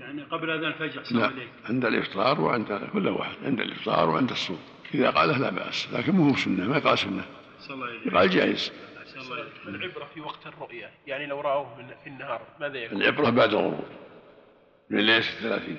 يعني 0.00 0.22
قبل 0.22 0.50
أذان 0.50 0.64
الفجر 0.64 1.02
لا 1.18 1.26
إليك 1.28 1.48
عند 1.68 1.84
الإفطار 1.84 2.40
وعند 2.40 2.88
كل 2.92 3.08
واحد 3.08 3.34
عند 3.44 3.60
الإفطار 3.60 4.10
وعند 4.10 4.30
الصوم. 4.30 4.58
إذا 4.94 5.10
قاله 5.10 5.38
لا 5.38 5.50
بأس 5.50 5.92
لكن 5.92 6.12
مو 6.12 6.28
هو 6.30 6.36
سنة 6.36 6.68
ما 6.68 6.76
يقال 6.76 6.98
سنة. 6.98 7.24
يقال 8.06 8.30
جائز. 8.30 8.72
العبرة 9.68 10.04
في 10.14 10.20
وقت 10.20 10.46
الرؤية 10.46 10.90
يعني 11.06 11.26
لو 11.26 11.40
رأوه 11.40 11.78
من- 11.78 11.94
في 12.04 12.06
النهار 12.10 12.40
ماذا 12.60 12.78
يكون؟ 12.78 13.02
العبرة 13.02 13.30
بعد 13.30 13.48
الغروب 13.48 13.84
من 14.90 14.98
ليلة 15.00 15.18
الثلاثين. 15.18 15.78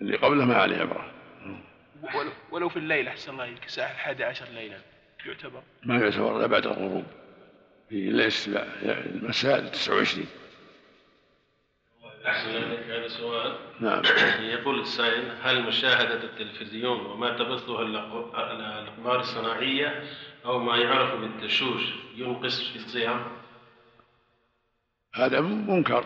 اللي 0.00 0.16
قبله 0.16 0.44
ما 0.44 0.54
عليه 0.56 0.76
عبرة. 0.76 1.10
ولو, 2.14 2.30
ولو 2.50 2.68
في 2.68 2.76
الليل 2.76 3.08
أحسن 3.08 3.32
الله 3.32 3.44
إليك 3.44 3.64
الساعة 3.64 3.90
الحادية 3.92 4.24
عشر 4.24 4.44
ليلا 4.54 4.78
يعتبر. 5.26 5.62
ما 5.84 5.98
يعتبر 6.00 6.36
إلا 6.36 6.46
بعد 6.46 6.66
الغروب. 6.66 7.04
في 7.88 8.10
ليلة 8.10 8.32
المساء 8.82 9.66
29 9.66 10.26
أحسن 12.26 12.50
هذا 12.90 13.08
سؤال 13.08 13.56
نعم. 13.80 14.02
يقول 14.54 14.80
السائل 14.80 15.32
هل 15.42 15.62
مشاهدة 15.62 16.24
التلفزيون 16.24 17.00
وما 17.06 17.36
تبثه 17.36 17.76
الأق- 17.76 18.38
الأقمار 18.38 19.20
الصناعية 19.20 20.04
أو 20.44 20.58
ما 20.58 20.76
يعرف 20.76 21.20
بالتشوش 21.20 21.82
ينقص 22.16 22.68
في 22.70 22.76
الصيام؟ 22.76 23.20
هذا 25.14 25.40
منكر. 25.40 26.04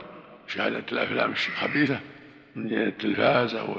مشاهدة 0.49 0.85
الأفلام 0.92 1.30
الخبيثة 1.33 2.00
من 2.56 2.73
التلفاز 2.83 3.54
أو 3.54 3.76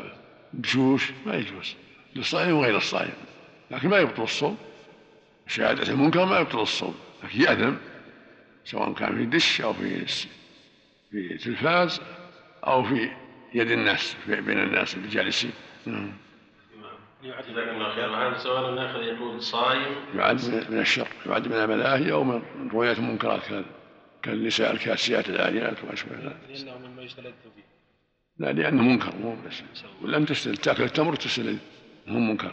الدشوش 0.54 1.12
ما 1.26 1.36
يجوز. 1.36 1.76
للصائم 2.16 2.56
وغير 2.56 2.78
الصائم. 2.78 3.14
لكن 3.72 3.90
ما 3.90 3.98
يبطل 3.98 4.24
الصوم. 4.24 4.58
مشاهدة 5.48 5.84
المنكر 5.94 6.26
ما 6.26 6.40
يبطل 6.40 6.60
الصوم. 6.62 6.96
لكن 7.24 7.42
يأثم 7.42 7.74
سواء 8.66 8.94
كان 8.94 9.16
في 9.18 9.26
دش 9.26 9.62
أو 9.62 9.74
في 9.74 10.06
في 11.12 11.38
تلفاز 11.38 12.02
أو 12.68 12.84
في 12.84 13.12
يد 13.54 13.72
الناس 13.72 14.16
في 14.26 14.42
بين 14.42 14.60
الناس 14.60 14.96
اللي 14.96 15.08
جالسين 15.08 15.52
نعم. 15.86 16.14
جزاكم 17.24 17.70
الله 17.70 17.96
خير 17.96 18.10
وهذا 18.10 18.38
سؤال 18.38 18.80
آخر 18.80 19.04
يقول 19.04 19.42
صائم 19.42 19.96
يعد 20.16 20.40
من 20.70 20.80
الشر. 20.80 21.08
يعد 21.26 21.48
من 21.48 21.54
الملاهي 21.54 22.12
أو 22.12 22.24
من 22.24 22.42
رؤية 22.74 22.92
المنكرات 22.92 23.42
كالنساء 24.24 24.72
الكاسيات 24.74 25.30
العاريات 25.30 25.84
وما 25.84 25.94
أشبه 25.94 26.16
ذلك. 26.16 26.38
لأنه 26.50 26.88
مما 26.88 27.02
يستلذ 27.02 27.24
به 27.26 27.64
لا 28.38 28.52
لأنه 28.52 28.84
منكر 28.84 29.16
مو 29.16 29.38
بس. 29.48 29.64
ولم 30.02 30.26
تستل 30.26 30.58
تأكل 30.58 30.84
التمر 30.84 31.16
تستلذ 31.16 31.58
مو 32.08 32.20
منكر. 32.20 32.52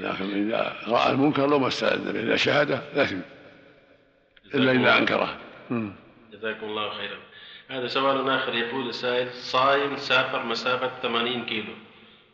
لكن 0.00 0.24
إذا 0.24 0.76
رأى 0.86 1.12
المنكر 1.12 1.46
لو 1.46 1.58
ما 1.58 1.68
استلذ 1.68 2.12
به 2.12 2.22
إذا 2.22 2.36
شاهده 2.36 2.82
لازم 2.94 3.20
إلا 4.54 4.72
إذا 4.72 4.98
أنكره. 4.98 5.38
مم. 5.70 5.92
جزاكم 6.32 6.66
الله 6.66 6.90
خيرا. 6.90 7.18
هذا 7.68 7.86
سؤال 7.86 8.30
آخر 8.30 8.54
يقول 8.54 8.88
السائل 8.88 9.32
صائم 9.32 9.96
سافر 9.96 10.42
مسافة 10.42 10.90
80 11.02 11.46
كيلو 11.46 11.72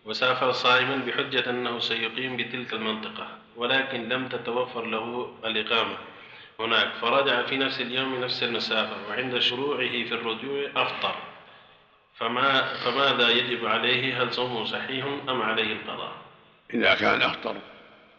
وسافر 0.04 0.52
صائما 0.52 0.96
بحجة 0.96 1.50
أنه 1.50 1.78
سيقيم 1.78 2.36
بتلك 2.36 2.72
المنطقة 2.72 3.28
ولكن 3.56 4.08
لم 4.08 4.28
تتوفر 4.28 4.84
له 4.84 5.34
الإقامة 5.44 5.96
هناك 6.60 6.92
فرجع 7.00 7.42
في 7.42 7.56
نفس 7.56 7.80
اليوم 7.80 8.20
نفس 8.20 8.42
المسافة 8.42 8.96
وعند 9.08 9.38
شروعه 9.38 9.78
في 9.88 10.12
الرجوع 10.14 10.68
أفطر 10.76 11.14
فما 12.14 12.74
فماذا 12.74 13.28
يجب 13.28 13.66
عليه؟ 13.66 14.22
هل 14.22 14.32
صومه 14.34 14.64
صحيح 14.64 15.04
أم 15.28 15.42
عليه 15.42 15.72
القضاء؟ 15.72 16.12
إذا 16.74 16.94
كان 16.94 17.22
أفطر 17.22 17.56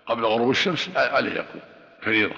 قبل 0.05 0.25
غروب 0.25 0.49
الشمس 0.49 0.89
عليه 0.95 1.31
يقوم 1.31 1.61
فريضة 2.01 2.35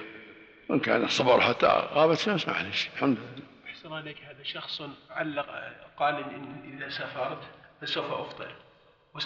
وإن 0.70 0.80
كان 0.80 1.04
الصبر 1.04 1.42
حتى 1.42 1.88
غابت 1.94 2.18
الشمس 2.18 2.48
معلش 2.48 2.90
الحمد 2.96 3.18
لله. 3.18 3.57
إليك 3.94 4.18
هذا 4.24 4.44
شخص 4.44 4.82
علق 5.10 5.46
قال 5.98 6.16
إن 6.16 6.78
إذا 6.78 6.90
سافرت 6.90 7.42
فسوف 7.82 8.12
أفطر 8.12 8.52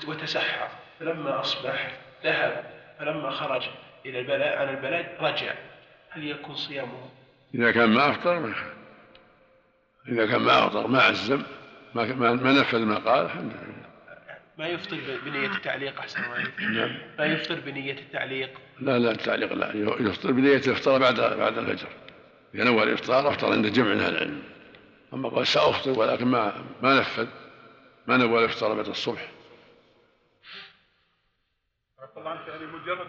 وتسحر. 0.07 0.69
فلما 0.99 1.39
أصبح 1.39 1.97
ذهب 2.23 2.63
فلما 2.99 3.29
خرج 3.29 3.69
إلى 4.05 4.19
البلد 4.19 4.41
عن 4.41 4.69
البلد 4.69 5.05
رجع. 5.19 5.53
هل 6.09 6.27
يكون 6.27 6.55
صيامه؟ 6.55 7.09
إذا 7.55 7.71
كان 7.71 7.89
ما 7.89 8.09
أفطر 8.09 8.39
ما. 8.39 8.53
إذا 10.07 10.25
كان 10.25 10.41
ما 10.41 10.67
أفطر 10.67 10.87
ما 10.87 11.01
عزم 11.01 11.43
ما 11.95 12.05
ما 12.33 12.51
نفذ 12.51 12.79
ما 12.79 12.95
قال 12.95 13.25
الحمد 13.25 13.51
لله. 13.53 13.81
ما 14.57 14.67
يفطر 14.67 14.97
بنية 15.25 15.47
التعليق 15.47 15.99
أحسن 15.99 16.21
نعم. 16.59 16.97
ما 17.19 17.25
يفطر 17.25 17.59
بنية 17.59 17.93
التعليق؟ 17.93 18.49
لا 18.79 18.99
لا 18.99 19.11
التعليق 19.11 19.53
لا. 19.53 19.71
يفطر 19.99 20.31
بداية 20.31 20.57
الإفطار 20.57 20.99
بعد 20.99 21.19
بعد 21.19 21.57
الفجر. 21.57 21.87
إذا 22.55 22.63
نوى 22.63 22.83
الإفطار 22.83 23.29
أفطر 23.29 23.51
عند 23.51 23.67
جمع 23.67 23.87
من 23.87 23.99
أهل 23.99 24.13
العلم. 24.13 24.43
أما 25.13 25.29
قال 25.29 25.47
سأفطر 25.47 25.99
ولكن 25.99 26.25
ما 26.25 26.63
ما 26.81 26.99
نفذ 26.99 27.27
ما 28.07 28.17
نوى 28.17 28.39
الإفطار 28.39 28.73
بعد 28.73 28.87
الصبح. 28.87 29.31
طبعا 32.15 32.47
يعني 32.47 32.65
مجرد 32.65 33.07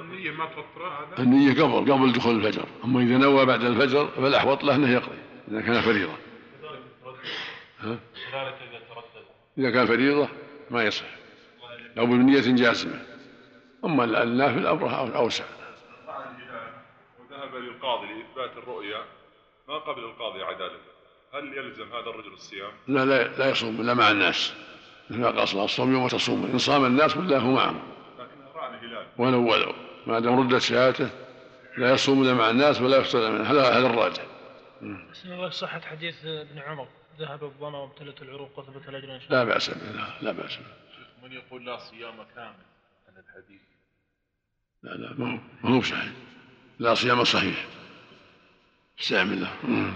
النية 0.00 0.30
ما 0.30 0.44
هذا 0.44 1.22
النية 1.22 1.62
قبل 1.62 1.92
قبل 1.92 2.12
دخول 2.12 2.36
الفجر. 2.36 2.64
أما 2.84 3.00
إذا 3.00 3.18
نوى 3.18 3.46
بعد 3.46 3.64
الفجر 3.64 4.06
فالأحوط 4.06 4.64
له 4.64 4.74
أنه 4.74 4.90
يقضي 4.90 5.18
إذا 5.50 5.60
كان 5.60 5.80
فريضة. 5.80 6.12
ها؟ 7.80 7.98
إذا 9.58 9.70
كان 9.70 9.86
فريضة 9.86 10.28
ما 10.70 10.84
يصح. 10.84 11.06
لو 11.96 12.06
بنية 12.06 12.40
جازمة. 12.40 13.02
أما 13.84 14.22
النافل 14.22 14.66
أمره 14.66 15.16
أوسع 15.16 15.44
وذهب 17.78 18.02
للقاضي 18.02 18.06
لإثبات 18.06 18.56
الرؤيا 18.56 19.04
ما 19.68 19.78
قبل 19.78 20.04
القاضي 20.04 20.42
عدالته 20.42 20.98
هل 21.34 21.58
يلزم 21.58 21.92
هذا 21.92 22.10
الرجل 22.10 22.32
الصيام؟ 22.32 22.72
لا 22.88 23.04
لا 23.04 23.28
لا 23.38 23.50
يصوم 23.50 23.80
إلا 23.80 23.94
مع 23.94 24.10
الناس. 24.10 24.54
مثل 25.10 25.20
ما 25.20 25.30
قال 25.30 25.48
صلى 25.48 25.84
الله 25.84 25.98
يوم 25.98 26.08
تصوم 26.08 26.44
إن 26.52 26.58
صام 26.58 26.84
الناس 26.84 27.16
هو 27.16 27.22
معهم. 27.22 27.80
لكنه 28.18 28.52
رأى 28.54 28.74
الهلال 28.74 29.06
ولو 29.18 29.52
ولو. 29.52 29.72
ما 30.06 30.20
دام 30.20 30.40
ردت 30.40 30.62
شهادته 30.62 31.10
لا 31.76 31.92
يصوم 31.92 32.22
إلا 32.22 32.34
مع 32.34 32.50
الناس 32.50 32.80
ولا 32.80 32.96
يفطر 32.96 33.18
إلا 33.18 33.30
منه. 33.30 33.50
هذا 33.50 33.78
هذا 33.78 33.86
الراجح. 33.86 34.22
بسم 35.12 35.32
الله 35.32 35.50
صحة 35.50 35.80
حديث 35.80 36.24
ابن 36.24 36.58
عمر 36.58 36.88
ذهب 37.18 37.44
الظما 37.44 37.78
وابتلت 37.78 38.22
العروق 38.22 38.58
وثبت 38.58 38.88
الأجر 38.88 39.14
إن 39.14 39.20
شاء 39.20 39.32
لا 39.32 39.42
الله. 39.42 39.54
بأس 39.54 39.70
به 39.70 39.92
لا, 39.92 40.06
لا 40.22 40.32
بأس 40.32 40.56
به. 40.56 40.64
من 41.22 41.32
يقول 41.32 41.66
لا 41.66 41.78
صيام 41.78 42.16
كامل؟ 42.34 42.64
عن 43.08 43.14
الحديث؟ 43.18 43.60
لا 44.82 44.90
لا 44.90 45.14
ما 45.18 45.32
هو 45.34 45.38
ما 45.62 45.76
هو 45.76 45.82
صحيح. 45.82 46.12
لا 46.78 46.94
صيام 46.94 47.24
صحيح. 47.24 47.66
استعن 49.00 49.28
بالله 49.30 49.50
مم. 49.64 49.92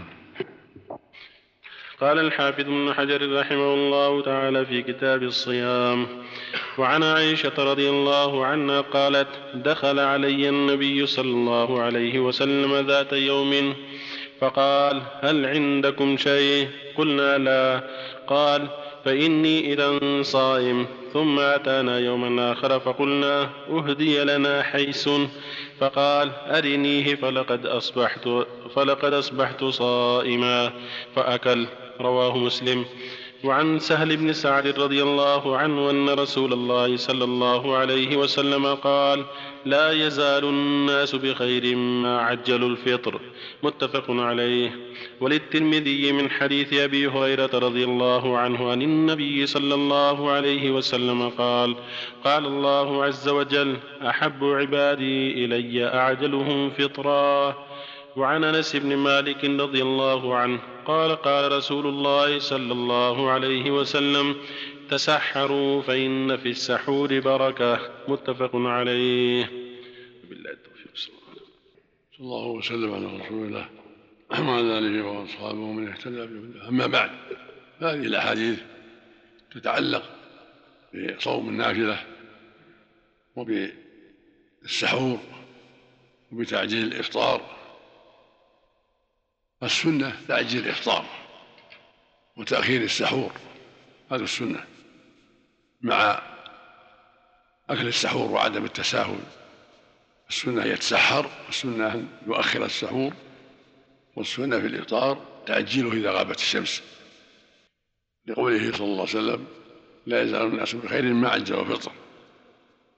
قال 2.00 2.18
الحافظ 2.18 2.60
ابن 2.60 2.94
حجر 2.94 3.40
رحمه 3.40 3.74
الله 3.74 4.22
تعالى 4.22 4.66
في 4.66 4.82
كتاب 4.82 5.22
الصيام 5.22 6.06
وعن 6.78 7.02
عائشة 7.02 7.52
رضي 7.58 7.90
الله 7.90 8.46
عنها 8.46 8.80
قالت 8.80 9.28
دخل 9.54 9.98
علي 9.98 10.48
النبي 10.48 11.06
صلى 11.06 11.30
الله 11.30 11.82
عليه 11.82 12.18
وسلم 12.18 12.86
ذات 12.86 13.12
يوم 13.12 13.74
فقال 14.40 15.02
هل 15.20 15.46
عندكم 15.46 16.16
شيء؟ 16.16 16.68
قلنا 16.96 17.38
لا. 17.38 17.88
قال 18.26 18.68
فإني 19.04 19.72
إذا 19.72 20.22
صائم 20.22 20.86
ثم 21.12 21.38
أتانا 21.38 21.98
يوما 21.98 22.52
آخر 22.52 22.80
فقلنا 22.80 23.50
أهدي 23.70 24.24
لنا 24.24 24.62
حيس 24.62 25.10
فقال 25.80 26.30
أرنيه 26.46 27.14
فلقد 27.14 27.66
أصبحت 27.66 28.28
فلقد 28.74 29.12
أصبحت 29.12 29.64
صائما. 29.64 30.72
فأكل 31.16 31.66
رواه 32.00 32.36
مسلم. 32.38 32.84
وعن 33.44 33.78
سهل 33.78 34.16
بن 34.16 34.32
سعد 34.32 34.66
رضي 34.66 35.02
الله 35.02 35.56
عنه 35.56 35.90
أن 35.90 36.10
رسول 36.10 36.52
الله 36.52 36.96
صلى 36.96 37.24
الله 37.24 37.76
عليه 37.76 38.16
وسلم 38.16 38.74
قال 38.74 39.24
لا 39.64 39.90
يزال 39.90 40.44
الناس 40.44 41.14
بخير 41.14 41.76
ما 41.76 42.20
عجلوا 42.20 42.68
الفطر. 42.68 43.20
متفق 43.62 44.04
عليه. 44.08 44.70
وللترمذي 45.20 46.12
من 46.12 46.30
حديث 46.30 46.74
أبي 46.74 47.06
هريرة 47.06 47.50
رضي 47.54 47.84
الله 47.84 48.38
عنه 48.38 48.70
عن 48.70 48.82
النبي 48.82 49.46
صلى 49.46 49.74
الله 49.74 50.30
عليه 50.30 50.70
وسلم 50.70 51.28
قال 51.28 51.76
قال 52.24 52.46
الله 52.46 53.04
عز 53.04 53.28
وجل 53.28 53.76
أحب 54.02 54.44
عبادي 54.44 55.44
إلي 55.44 55.86
أعجلهم 55.86 56.70
فطرا. 56.70 57.56
وعن 58.16 58.44
أنس 58.44 58.76
بن 58.76 58.96
مالك 58.96 59.44
رضي 59.44 59.82
الله 59.82 60.36
عنه 60.36 60.58
قال 60.86 61.16
قال 61.16 61.52
رسول 61.52 61.86
الله 61.86 62.38
صلى 62.38 62.72
الله 62.72 63.30
عليه 63.30 63.70
وسلم 63.70 64.36
تسحروا 64.90 65.82
فإن 65.82 66.36
في 66.36 66.48
السحور 66.48 67.20
بركة. 67.20 67.90
متفق 68.08 68.50
عليه. 68.54 69.50
بالله 70.30 70.50
التوفيق. 70.50 70.94
صلى 70.94 71.14
الله 72.20 72.46
وسلم. 72.46 72.94
على 72.94 73.06
رسول 73.06 73.46
الله 73.46 73.68
وعلى 74.30 74.78
آله 74.78 75.02
وأصحابه 75.04 75.58
ومن 75.58 75.88
اهتدى 75.88 76.26
بهداه. 76.26 76.68
أما 76.68 76.86
بعد 76.86 77.10
هذه 77.80 78.06
الأحاديث 78.06 78.60
تتعلق 79.54 80.02
بصوم 80.94 81.48
النافلة 81.48 82.06
وبالسحور 83.36 85.18
وبتعجيل 86.32 86.84
الإفطار 86.84 87.61
السنة 89.62 90.16
تعجيل 90.28 90.64
الافطار 90.64 91.04
وتأخير 92.36 92.82
السحور 92.82 93.32
هذا 94.10 94.24
السنة 94.24 94.64
مع 95.80 96.22
أكل 97.70 97.86
السحور 97.86 98.30
وعدم 98.30 98.64
التساهل. 98.64 99.18
السنة 100.30 100.64
يتسحر 100.64 101.30
والسنة 101.46 101.94
أن 101.94 102.08
يؤخر 102.26 102.64
السحور 102.64 103.12
والسنة 104.16 104.60
في 104.60 104.66
الإفطار 104.66 105.26
تعجيله 105.46 105.92
إذا 105.92 106.10
غابت 106.10 106.36
الشمس. 106.36 106.82
لقوله 108.26 108.72
صلى 108.72 108.86
الله 108.86 109.00
عليه 109.00 109.02
وسلم 109.02 109.46
لا 110.06 110.22
يزال 110.22 110.42
الناس 110.42 110.74
بخير 110.74 111.02
ما 111.02 111.28
عجلوا 111.28 111.64
فطر 111.64 111.92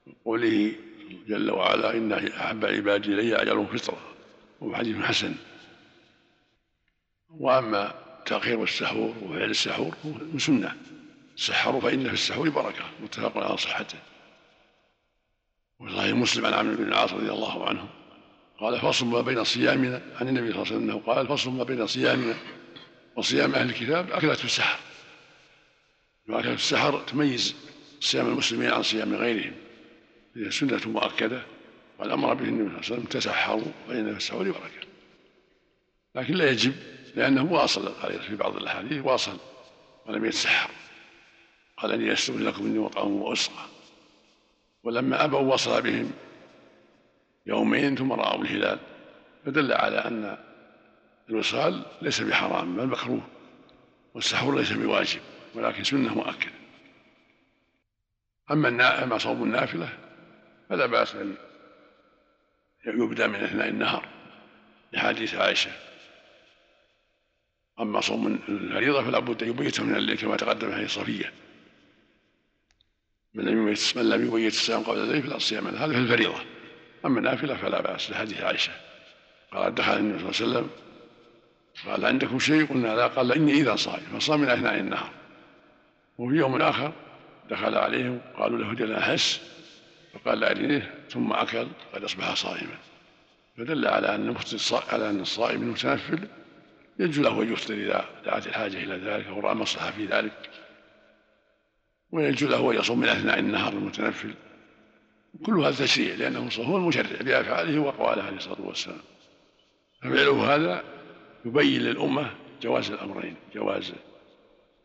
وقوله 0.07 0.75
جل 1.27 1.51
وعلا 1.51 1.91
إن 1.97 2.11
أحب 2.13 2.65
عبادي 2.65 3.13
إلي 3.13 3.35
أجلهم 3.35 3.65
فطرة 3.65 3.97
وهو 4.61 4.75
حديث 4.75 4.97
حسن. 4.97 5.35
وأما 7.39 7.93
تأخير 8.25 8.63
السحور 8.63 9.15
وفعل 9.23 9.49
السحور 9.49 9.95
هو 10.05 10.37
سنة. 10.37 10.75
سحروا 11.35 11.81
فإن 11.81 12.07
في 12.07 12.13
السحور 12.13 12.49
بركة 12.49 12.83
متفق 13.03 13.37
على 13.37 13.57
صحته. 13.57 13.97
وفي 15.79 15.95
صحيح 15.95 16.15
مسلم 16.15 16.45
عن 16.45 16.53
عمرو 16.53 16.75
بن 16.75 16.83
العاص 16.83 17.13
رضي 17.13 17.29
الله 17.29 17.69
عنه 17.69 17.89
قال 18.59 18.79
فصل 18.79 19.05
ما 19.05 19.21
بين 19.21 19.43
صيامنا 19.43 20.01
عن 20.15 20.27
النبي 20.27 20.51
صلى 20.51 20.61
الله 20.61 20.67
عليه 20.67 20.75
وسلم 20.75 20.89
انه 20.89 20.99
قال 21.05 21.27
فصل 21.27 21.51
ما 21.51 21.63
بين 21.63 21.87
صيامنا 21.87 22.35
وصيام 23.15 23.55
أهل 23.55 23.69
الكتاب 23.69 24.11
اكلة 24.11 24.33
في 24.33 24.45
السحر. 24.45 24.79
واكلة 26.29 26.55
في 26.55 26.61
السحر 26.61 26.99
تميز 26.99 27.55
صيام 27.99 28.27
المسلمين 28.27 28.71
عن 28.71 28.83
صيام 28.83 29.15
غيرهم. 29.15 29.53
هي 30.35 30.51
سنة 30.51 30.81
مؤكدة. 30.85 31.41
قد 31.99 32.09
أمر 32.09 32.33
به 32.33 32.43
النبي 32.43 32.63
صلى 32.63 32.67
الله 32.67 32.77
عليه 32.77 32.85
وسلم 32.85 33.03
تسحروا 33.03 33.71
فإن 33.87 34.11
في 34.11 34.17
السحور 34.17 34.43
بركة. 34.43 34.87
لكن 36.15 36.33
لا 36.33 36.49
يجب 36.49 36.73
لأنه 37.15 37.53
واصل 37.53 37.93
في 38.21 38.35
بعض 38.35 38.55
الأحاديث 38.55 39.05
واصل 39.05 39.37
ولم 40.05 40.25
يتسحر. 40.25 40.69
قال 41.77 41.91
إني 41.91 42.13
أستغفر 42.13 42.39
لكم 42.39 42.65
إني 42.65 42.77
وطعام 42.77 43.21
وأسقى 43.21 43.65
ولما 44.83 45.23
أبوا 45.23 45.53
وصل 45.53 45.81
بهم 45.81 46.11
يومين 47.45 47.95
ثم 47.95 48.11
رأوا 48.11 48.41
الهلال. 48.41 48.79
فدل 49.45 49.73
على 49.73 49.97
أن 49.97 50.37
الوصال 51.29 51.85
ليس 52.01 52.21
بحرام 52.21 52.75
بل 52.75 52.87
مكروه 52.87 53.27
والسحور 54.13 54.55
ليس 54.57 54.71
بواجب 54.71 55.21
ولكن 55.55 55.83
سنة 55.83 56.15
مؤكدة. 56.15 56.51
أما 58.51 59.03
أما 59.03 59.17
صوم 59.17 59.43
النافلة 59.43 59.89
فلا 60.69 60.85
بأس 60.85 61.15
أن 61.15 61.35
يبدأ 62.85 63.27
من 63.27 63.35
أثناء 63.35 63.67
النهار. 63.67 64.09
لحديث 64.93 65.35
عائشة 65.35 65.71
أما 67.79 68.01
صوم 68.01 68.39
الفريضة 68.49 69.03
فلا 69.03 69.19
بد 69.19 69.43
أن 69.43 69.49
يبيته 69.49 69.83
من 69.83 69.95
الليل 69.95 70.17
كما 70.17 70.35
تقدم 70.35 70.71
في 70.71 70.87
صفية. 70.87 71.33
من 73.33 73.45
لم 73.45 73.63
يبيت 73.63 73.97
من 73.97 74.09
لم 74.09 74.27
يبيت 74.27 74.53
الصيام 74.53 74.83
قبل 74.83 74.97
الليل 74.97 75.23
فلا 75.23 75.37
صيام 75.37 75.67
هذا 75.67 75.93
في 75.93 75.99
الفريضة. 75.99 76.39
أما 77.05 77.19
النافلة 77.19 77.55
فلا 77.55 77.81
بأس. 77.81 78.11
لحديث 78.11 78.41
عائشة. 78.41 78.71
قال 79.51 79.75
دخل 79.75 79.97
النبي 79.97 80.33
صلى 80.33 80.47
الله 80.47 80.57
عليه 80.57 80.67
وسلم 80.67 80.69
قال 81.85 82.05
عندكم 82.05 82.39
شيء؟ 82.39 82.65
قلنا 82.65 82.95
لا. 82.95 83.07
قال 83.07 83.31
إني 83.31 83.51
إذا 83.51 83.75
صائم. 83.75 84.19
فصام 84.19 84.41
من 84.41 84.49
أثناء 84.49 84.79
النهار. 84.79 85.11
وفي 86.17 86.35
يوم 86.35 86.61
آخر 86.61 86.93
دخل 87.49 87.75
عليهم 87.75 88.21
قالوا 88.37 88.59
له 88.59 88.73
جل 88.73 89.01
حس 89.01 89.41
فقال 90.13 90.39
لأرنيه 90.39 90.93
ثم 91.09 91.33
أكل. 91.33 91.67
قد 91.93 92.03
أصبح 92.03 92.33
صائما. 92.33 92.77
فدل 93.57 93.87
على 93.87 94.15
أن 94.15 94.35
على 94.89 95.09
أن 95.09 95.19
الصائم 95.19 95.61
المتنفل 95.61 96.27
يجوز 96.99 97.19
له 97.19 97.41
أن 97.41 97.53
يفطر 97.53 97.73
إذا 97.73 98.05
دعت 98.25 98.47
الحاجة 98.47 98.77
إلى 98.77 98.95
ذلك 98.95 99.27
أو 99.27 99.39
رأى 99.39 99.55
مصلحة 99.55 99.91
في 99.91 100.05
ذلك. 100.05 100.49
ويجوز 102.11 102.49
له 102.49 102.71
أن 102.71 102.77
يصوم 102.77 102.99
من 102.99 103.07
أثناء 103.07 103.39
النهار 103.39 103.73
المتنفل. 103.73 104.33
كل 105.45 105.59
هذا 105.59 105.85
تشريع 105.85 106.15
لأنه 106.15 106.49
هو 106.59 106.77
المشرع 106.77 107.21
بأفعاله 107.21 107.79
وأقواله 107.79 108.23
عليه 108.23 108.37
الصلاة 108.37 108.61
والسلام. 108.61 109.01
ففعله 110.01 110.55
هذا 110.55 110.83
يبين 111.45 111.81
للأمة 111.81 112.31
جواز 112.61 112.91
الأمرين 112.91 113.35
جواز 113.55 113.93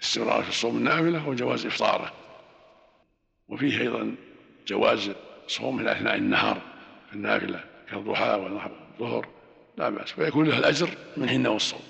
استمرار 0.03 0.43
في 0.43 0.49
الصوم 0.49 0.77
النافلة 0.77 1.29
وجواز 1.29 1.67
إفطاره. 1.67 2.13
وفيه 3.49 3.81
أيضا 3.81 4.15
جواز 4.67 5.11
صوم 5.47 5.77
من 5.77 5.89
أثناء 5.89 6.17
النهار 6.17 6.63
في 7.09 7.17
النافلة 7.17 7.65
كالضحى 7.91 8.31
والظهر 8.31 9.29
لا 9.77 9.89
بأس. 9.89 10.19
ويكون 10.19 10.49
له 10.49 10.59
الأجر 10.59 10.89
منهن 11.17 11.47
والصوم. 11.47 11.90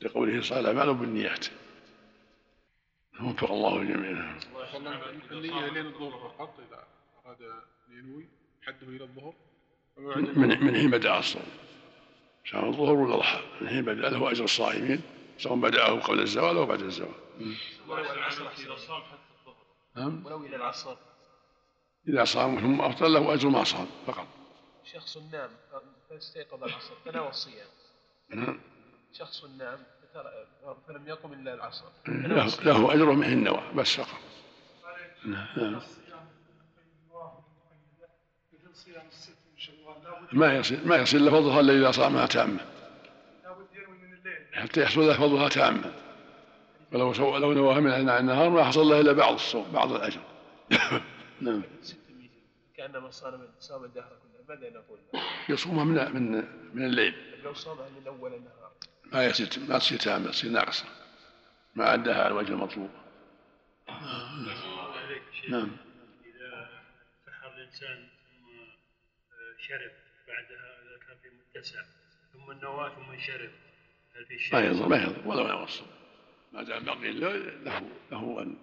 لقوله 0.00 0.42
صلى 0.42 0.58
الله 0.58 0.70
عليه 0.70 0.80
وسلم 0.80 1.00
بالنيات 1.00 1.46
وفق 3.20 3.50
الله 3.50 3.76
الجميع 3.76 4.34
النية 5.30 5.66
لين 5.66 5.86
الظهر 5.86 6.28
فقط 6.28 6.60
إذا 6.68 6.84
أراد 7.26 7.62
ينوي 7.90 8.28
حده 8.62 8.86
إلى 8.88 9.04
الظهر 9.04 9.34
من 9.96 10.64
من 10.64 10.74
حين 10.74 10.90
بدأ 10.90 11.18
الصوم 11.18 11.42
سواء 12.50 12.68
الظهر 12.68 12.94
ولا 12.94 13.14
الضحى. 13.14 13.40
من 13.60 13.68
حين 13.68 13.84
بدأ 13.84 14.08
له 14.08 14.30
أجر 14.30 14.44
الصائمين 14.44 15.02
سواء 15.38 15.56
بدأه 15.56 16.00
قبل 16.00 16.20
الزوال 16.20 16.56
أو 16.56 16.66
بعد 16.66 16.80
الزوال. 16.80 17.14
ولو 17.88 18.02
إلى 18.02 18.12
العصر 18.12 18.48
إذا 18.50 18.76
صام 18.76 19.02
حتى 19.02 19.30
الظهر 19.40 19.64
نعم. 19.96 20.26
ولو 20.26 20.46
إلى 20.46 20.56
العصر 20.56 20.96
إذا 22.08 22.24
صام 22.24 22.60
ثم 22.60 22.80
أفطر 22.80 23.08
له 23.08 23.34
أجر 23.34 23.48
ما 23.48 23.64
صام 23.64 23.86
فقط. 24.06 24.26
شخص 24.84 25.16
نام 25.16 25.50
فاستيقظ 26.10 26.64
العصر 26.64 26.94
تناول 27.04 27.28
الصيام. 27.28 27.68
نعم. 28.30 28.60
شخص 29.12 29.44
نام 29.44 29.78
فلم 30.88 31.08
يقم 31.08 31.32
إلا 31.32 31.54
العصر. 31.54 31.84
له, 32.08 32.46
له 32.46 32.94
أجره 32.94 33.12
من 33.12 33.32
النوى 33.32 33.62
بس 33.74 33.96
فقط. 33.96 34.20
نعم. 35.24 35.80
ما 40.32 40.54
يصير 40.54 40.78
ما 40.84 40.96
يصير 40.96 41.20
له 41.20 41.30
فضلها 41.30 41.60
الا 41.60 41.72
إذا 41.72 41.90
صامها 41.90 42.26
تامه 42.26 42.60
حتى 44.52 44.82
يحصل 44.82 45.00
له 45.00 45.18
فضلها 45.18 45.48
تامه 45.48 45.92
ولو 46.92 47.12
سو... 47.12 47.36
لو 47.36 47.52
نواها 47.52 47.80
من 47.80 47.90
النهار 47.90 48.50
ما 48.50 48.64
حصل 48.64 48.80
له 48.80 49.00
إلا 49.00 49.12
بعض 49.12 49.34
الصوم 49.34 49.72
بعض 49.72 49.92
الأجر. 49.92 50.20
نعم. 51.40 51.62
كأنما 52.76 53.10
صام 53.10 53.48
صام 53.60 53.84
الدهر 53.84 54.08
كله. 54.08 54.56
ماذا 54.56 54.70
نقول؟ 54.70 54.98
يصومها 55.48 55.84
من 55.84 56.14
من 56.14 56.44
من 56.74 56.84
الليل. 56.84 57.14
لو 57.44 57.54
صامها 57.54 57.88
من 58.00 58.06
أول 58.06 58.34
النهار. 58.34 58.59
ما 59.12 59.24
يصير 59.24 59.48
ما 59.68 59.78
تصير 59.78 59.98
تامه 59.98 60.30
تصير 60.30 60.50
ناقصة. 60.50 60.84
ما 61.74 61.94
أداها 61.94 62.24
على 62.24 62.28
الوجه 62.28 62.52
المطلوب. 62.52 62.90
نعم. 65.48 65.76
إذا 66.24 66.68
سحر 67.26 67.54
الإنسان 67.56 68.08
ثم 68.08 68.46
شرب 69.58 69.90
بعدها 70.28 70.82
إذا 70.82 71.06
كان 71.06 71.16
في 71.22 71.28
متسع 71.58 71.82
ثم 72.32 72.50
النواة 72.50 72.88
ثم 72.88 73.20
شرب 73.20 73.50
هل 74.16 74.26
في 74.26 74.38
شيء؟ 74.38 74.54
ما 74.54 74.60
يضر 74.60 74.88
ما 74.88 74.96
يضر 74.96 75.28
ولو 75.28 75.48
يوصل 75.48 75.86
ما 76.52 76.62
دام 76.62 76.84
بقي 76.84 77.10
له 77.10 77.36
له 78.10 78.42
أن 78.42 78.56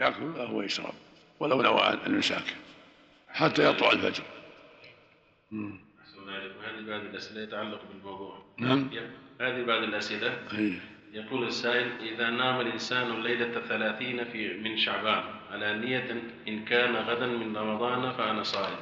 يأكل 0.00 0.34
له 0.34 0.52
ويشرب 0.52 0.94
ولو 1.40 1.62
نوى 1.62 1.88
الإمساك 1.88 2.56
حتى 3.28 3.70
يطلع 3.70 3.92
الفجر. 3.92 4.24
هذه 5.52 6.86
بعض 6.86 7.00
الأسئلة 7.00 7.40
يتعلق 7.40 7.84
بالموضوع. 7.84 8.44
نعم. 8.58 8.90
هذه 9.40 9.62
بعض 9.64 9.82
الأسئلة 9.82 10.38
أي 10.58 10.72
يقول 11.12 11.46
السائل 11.46 11.90
إذا 12.00 12.30
نام 12.30 12.60
الإنسان 12.60 13.10
الليلة 13.10 13.56
الثلاثين 13.56 14.24
في 14.24 14.56
من 14.58 14.76
شعبان 14.76 15.24
على 15.52 15.78
نية 15.78 16.22
إن 16.48 16.64
كان 16.64 16.96
غدا 16.96 17.26
من 17.26 17.56
رمضان 17.56 18.12
فأنا 18.12 18.42
صائم 18.42 18.76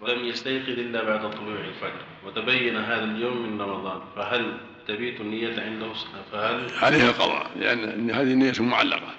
ولم 0.00 0.24
يستيقظ 0.24 0.78
إلا 0.78 1.04
بعد 1.04 1.30
طلوع 1.30 1.60
الفجر 1.60 2.04
وتبين 2.26 2.76
هذا 2.76 3.04
اليوم 3.04 3.52
من 3.52 3.60
رمضان 3.60 4.00
فهل 4.16 4.58
تبيت 4.88 5.20
النية 5.20 5.62
عنده 5.62 5.92
فهل 6.32 6.70
عليها 6.82 7.10
قضاء 7.12 7.50
لأن 7.56 8.10
هذه 8.10 8.32
النية 8.32 8.52
معلقة 8.60 9.14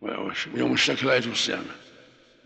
ويوم 0.00 0.72
الشك 0.72 1.04
لا 1.04 1.16
يجوز 1.16 1.34
صيامه. 1.34 1.64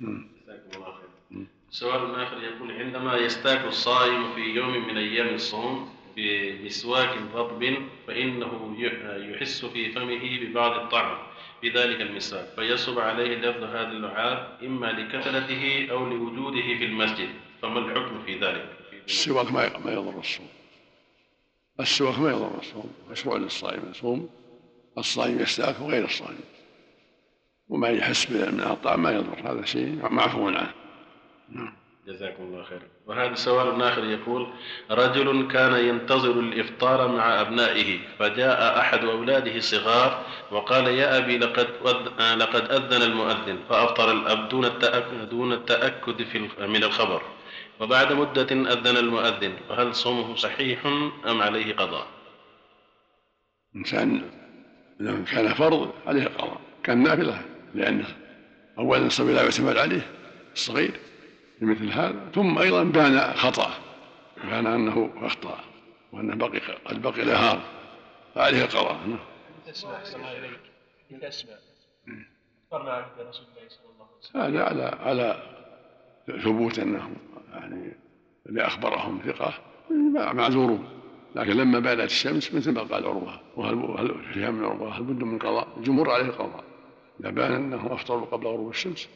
جزاكم 0.01 0.77
الله 0.77 0.93
خير. 0.93 1.47
سؤال 1.71 2.15
آخر 2.15 2.43
يقول 2.43 2.73
عندما 2.73 3.17
يستاك 3.17 3.65
الصائم 3.65 4.35
في 4.35 4.41
يوم 4.41 4.89
من 4.89 4.97
أيام 4.97 5.35
الصوم 5.35 5.94
بمسواك 6.17 7.19
رطب 7.35 7.77
فإنه 8.07 8.77
يحس 9.17 9.65
في 9.65 9.93
فمه 9.93 10.39
ببعض 10.41 10.81
الطعم 10.81 11.19
في 11.61 11.69
ذلك 11.69 12.01
المسواك 12.01 12.49
فيصب 12.57 12.99
عليه 12.99 13.37
لفظ 13.37 13.63
هذا 13.63 13.91
اللعاب 13.91 14.59
إما 14.63 14.87
لكثرته 14.87 15.89
أو 15.91 16.07
لوجوده 16.07 16.63
في 16.63 16.85
المسجد 16.85 17.29
فما 17.63 17.79
الحكم 17.79 18.23
في 18.27 18.39
ذلك؟ 18.39 18.69
السواك 19.07 19.53
ما 19.53 19.93
يضر 19.93 20.19
الصوم. 20.19 20.49
السواك 21.81 22.19
ما 22.19 22.31
يضر 22.31 22.59
الصوم 22.59 22.93
مشروع 23.11 23.37
للصائم 23.37 23.91
يصوم 23.91 24.31
الصائم 24.99 25.41
يستاك 25.41 25.81
وغير 25.81 26.05
الصائم. 26.05 26.41
وما 27.69 27.89
يحس 27.89 28.31
من 28.31 28.61
الطعام 28.61 29.03
ما 29.03 29.13
يضر 29.13 29.53
هذا 29.53 29.65
شيء 29.65 30.09
معفو 30.11 30.49
عنه. 30.49 30.75
نعم. 31.49 31.84
جزاكم 32.07 32.43
الله 32.43 32.63
خيرا. 32.63 32.83
وهذا 33.07 33.35
سؤال 33.35 33.83
آخر 33.83 34.05
يقول 34.05 34.53
رجل 34.91 35.49
كان 35.53 35.75
ينتظر 35.89 36.31
الإفطار 36.31 37.09
مع 37.09 37.41
أبنائه 37.41 37.99
فجاء 38.19 38.79
أحد 38.79 39.05
أولاده 39.05 39.57
الصغار 39.57 40.25
وقال 40.51 40.87
يا 40.87 41.19
أبي 41.19 41.39
لقد 41.39 41.69
لقد 42.37 42.73
أذن 42.73 43.03
المؤذن. 43.03 43.59
فأفطر 43.69 44.13
الأب 44.13 44.49
دون 44.49 44.65
التأكد, 44.65 45.29
دون 45.29 45.53
التأكد 45.53 46.23
في 46.23 46.39
من 46.67 46.85
الخبر. 46.85 47.23
وبعد 47.81 48.13
مدة 48.13 48.53
أذن 48.73 48.97
المؤذن. 48.97 49.57
فهل 49.69 49.95
صومه 49.95 50.37
صحيح 50.37 50.87
أم 51.27 51.43
عليه 51.43 51.75
قضاء؟ 51.75 52.07
إنسان 53.77 54.31
إذا 55.01 55.25
كان 55.33 55.55
فرض 55.55 55.93
عليه 56.07 56.25
قضاء 56.25 56.61
كان 56.83 57.03
نافلة 57.03 57.43
لأنه 57.75 58.07
أولا 58.79 59.07
الصبي 59.07 59.33
لا 59.33 59.43
يعتمد 59.43 59.77
عليه 59.77 60.07
الصغير. 60.55 61.01
في 61.59 61.65
مثل 61.65 61.93
هذا. 61.93 62.31
ثم 62.35 62.59
أيضا 62.59 62.85
بان 62.85 63.21
خطأ 63.35 63.71
بان 64.45 64.67
أنه 64.67 65.11
أخطأ 65.17 65.59
وأنه 66.13 66.35
بقي 66.35 66.61
قد 66.85 67.03
بقي 67.03 67.25
نهار 67.25 67.61
فعليه 68.35 68.65
القضاء. 68.65 69.19
تسمع 69.67 69.97
أحسن 69.97 70.17
الله 70.17 70.39
إليك 70.39 70.61
تسمع 71.23 71.53
اخترنا 72.65 72.93
عهد 72.93 73.21
رسول 73.21 73.47
الله 73.47 73.69
صلى 73.69 73.87
الله 73.93 74.07
عليه 74.07 74.19
وسلم 74.19 74.41
هذا 74.41 74.65
على 74.65 74.83
على 75.01 75.43
ثبوت 76.43 76.79
أنه 76.79 77.11
يعني 77.53 77.93
اللي 78.47 78.67
أخبرهم 78.67 79.21
ثقة 79.27 79.55
معذورون. 80.33 80.89
لكن 81.35 81.53
لما 81.53 81.79
بانت 81.79 82.01
الشمس 82.01 82.55
مثل 82.55 82.73
ما 82.73 82.83
قال 82.83 83.07
عروة 83.07 83.41
وهل 83.57 84.15
فيها 84.33 84.51
من 84.51 84.65
عروة 84.65 84.99
هل 84.99 85.03
بد 85.03 85.23
من 85.23 85.39
قضاء؟ 85.39 85.69
الجمهور 85.77 86.11
عليه 86.11 86.25
القضاء 86.25 86.65
إذا 87.21 87.31
بان 87.31 87.53
أنهم 87.53 87.93
أفطروا 87.93 88.27
قبل 88.27 88.47
غروب 88.47 88.71
الشمس 88.71 89.09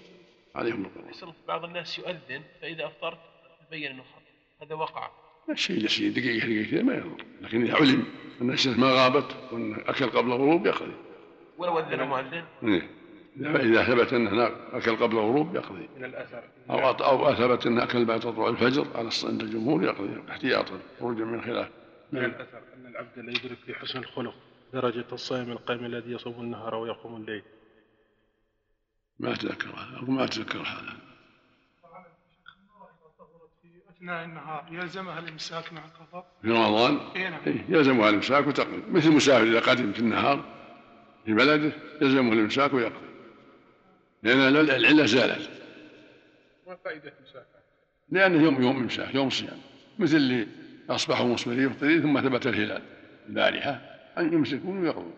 عليهم 0.54 0.84
القضاء 0.84 1.34
بعض 1.48 1.64
الناس 1.64 1.98
يؤذن 1.98 2.42
فإذا 2.62 2.86
أفطرت 2.86 3.18
تبين 3.66 3.90
أنه 3.90 4.02
خطأ. 4.02 4.66
هذا 4.66 4.74
وقع. 4.74 5.10
الشيء 5.50 5.84
يسير 5.84 6.12
دقيقة 6.12 6.46
دقيقتين 6.46 6.86
ما 6.86 6.94
يضر 6.94 7.24
لكن 7.40 7.62
إذا 7.62 7.74
علم 7.74 8.04
أن 8.42 8.50
الشمس 8.50 8.78
ما 8.78 8.86
غابت 8.86 9.36
وأن 9.52 9.74
أكل 9.86 10.06
قبل 10.06 10.32
الغروب 10.32 10.66
يقضي. 10.66 10.92
ولو 11.58 11.78
أذن 11.78 12.02
مؤذن؟ 12.02 12.44
إيه. 12.62 12.90
إذا 13.40 13.84
ثبت 13.84 14.12
أنه 14.12 14.46
أكل 14.72 14.96
قبل 14.96 15.16
الغروب 15.16 15.56
يقضي. 15.56 15.88
من 15.96 16.04
الأثر. 16.04 16.42
أو 16.70 16.90
أو 16.90 17.34
ثبت 17.34 17.66
أنه 17.66 17.82
أكل 17.82 18.04
بعد 18.04 18.20
طلوع 18.20 18.48
الفجر 18.48 18.86
على 18.94 19.10
عند 19.24 19.42
الجمهور 19.42 19.84
يقضي 19.84 20.22
احتياطا. 20.30 20.78
خروجا 21.00 21.24
من 21.24 21.42
خلاف. 21.42 21.70
من 22.12 22.24
الأثر 22.24 22.62
أن 22.76 22.86
العبد 22.86 23.18
لا 23.18 23.30
يدرك 23.30 23.58
في 23.66 23.74
حسن 23.74 23.98
الخلق 23.98 24.34
درجة 24.72 25.06
الصائم 25.12 25.52
القائم 25.52 25.84
الذي 25.84 26.12
يصوم 26.12 26.40
النهار 26.40 26.74
ويقوم 26.74 27.16
الليل. 27.16 27.42
ما 29.20 29.32
أتذكر 29.32 29.68
هذا 29.68 29.96
أقول 29.96 30.10
ما 30.10 30.24
أتذكر 30.24 30.58
هذا. 30.58 30.96
في 33.62 33.68
أثناء 33.90 34.24
النهار 34.24 34.66
يلزمها 34.70 35.18
الإمساك 35.18 35.72
مع 35.72 35.84
القضاء. 35.84 36.26
في 36.42 36.50
رمضان؟ 36.50 36.98
إيه 37.16 37.28
نعم. 37.28 37.40
يلزمها 37.68 38.08
الإمساك 38.08 38.46
وتقضي. 38.46 38.82
مثل 38.90 39.08
المسافر 39.08 39.42
إذا 39.42 39.60
قدم 39.60 39.92
في 39.92 40.00
النهار 40.00 40.44
في 41.24 41.34
بلده 41.34 41.72
يلزمه 42.02 42.32
الإمساك 42.32 42.74
ويقضي. 42.74 43.08
لأن 44.22 44.56
العلة 44.56 45.06
زالت. 45.06 45.50
ما 46.66 46.76
فائدة 46.84 47.12
إمساك 47.20 47.46
لأنه 48.10 48.42
يوم 48.42 48.62
يوم 48.62 48.76
إمساك 48.76 49.14
يوم 49.14 49.30
صيام. 49.30 49.58
مثل 49.98 50.16
اللي 50.16 50.46
أصبحوا 50.90 51.26
مصبرين 51.26 51.68
مفطرين 51.68 52.02
ثم 52.02 52.20
ثبت 52.20 52.46
الهلال. 52.46 52.82
البارحة 53.28 53.70
أن 54.18 54.32
يمسكون 54.32 54.78
ويقضون. 54.78 55.14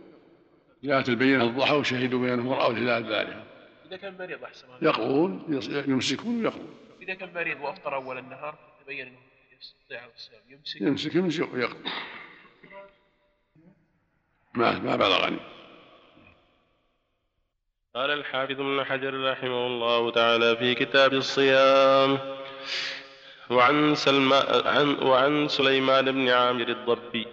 جاءت 0.84 1.08
البينة 1.08 1.44
الضحى 1.44 1.74
وشهدوا 1.74 2.20
بينهم 2.20 2.46
ورأوا 2.46 2.72
الهلال 2.72 3.04
البارحة. 3.04 3.49
إذا 3.90 3.96
كان 3.96 4.18
مريض 4.18 4.44
أحسن 4.44 4.66
يقضون 4.82 5.60
يمسكون 5.88 6.40
ويقضون 6.40 6.74
إذا 7.02 7.14
كان 7.14 7.34
مريض 7.34 7.60
وأفطر 7.60 7.94
أول 7.94 8.18
النهار 8.18 8.58
تبين 8.84 9.06
أنه 9.06 9.18
يستطيع 9.60 10.06
الصيام 10.14 10.42
يمسك. 10.48 10.80
يمسك 10.80 11.14
يمسك 11.14 11.52
ويقضي 11.54 11.90
ما 14.54 14.78
ما 14.78 14.96
بلغني 14.96 15.40
قال 17.94 18.10
الحافظ 18.10 18.60
ابن 18.60 18.84
حجر 18.84 19.30
رحمه 19.32 19.66
الله 19.66 20.10
تعالى 20.10 20.56
في 20.56 20.74
كتاب 20.74 21.12
الصيام 21.12 22.18
وعن 23.50 23.94
سلمان 23.94 24.66
عن 24.66 24.98
وعن 25.02 25.48
سليمان 25.48 26.12
بن 26.12 26.28
عامر 26.28 26.68
الضبي. 26.68 27.26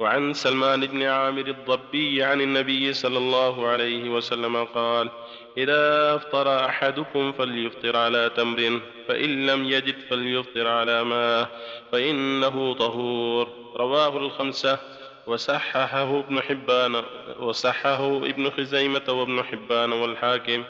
وعن 0.00 0.34
سلمان 0.34 0.86
بن 0.86 1.02
عامر 1.02 1.46
الضبي 1.46 2.22
عن 2.22 2.40
النبي 2.40 2.92
صلى 2.92 3.18
الله 3.18 3.66
عليه 3.68 4.08
وسلم 4.10 4.64
قال 4.64 5.10
إذا 5.58 6.14
أفطر 6.14 6.64
أحدكم 6.64 7.32
فليفطر 7.32 7.96
على 7.96 8.30
تمر 8.36 8.80
فإن 9.08 9.46
لم 9.46 9.64
يجد 9.64 9.94
فليفطر 10.10 10.66
على 10.66 11.04
ماء 11.04 11.48
فإنه 11.92 12.74
طهور. 12.74 13.48
رواه 13.76 14.16
الخمسة. 14.16 14.78
وصححه 15.26 16.18
ابن 16.18 16.40
حبان 16.40 17.02
وصححه 17.40 18.16
ابن 18.16 18.50
خزيمة 18.50 19.02
وابن 19.08 19.42
حبان 19.42 19.92
والحاكم. 19.92 20.64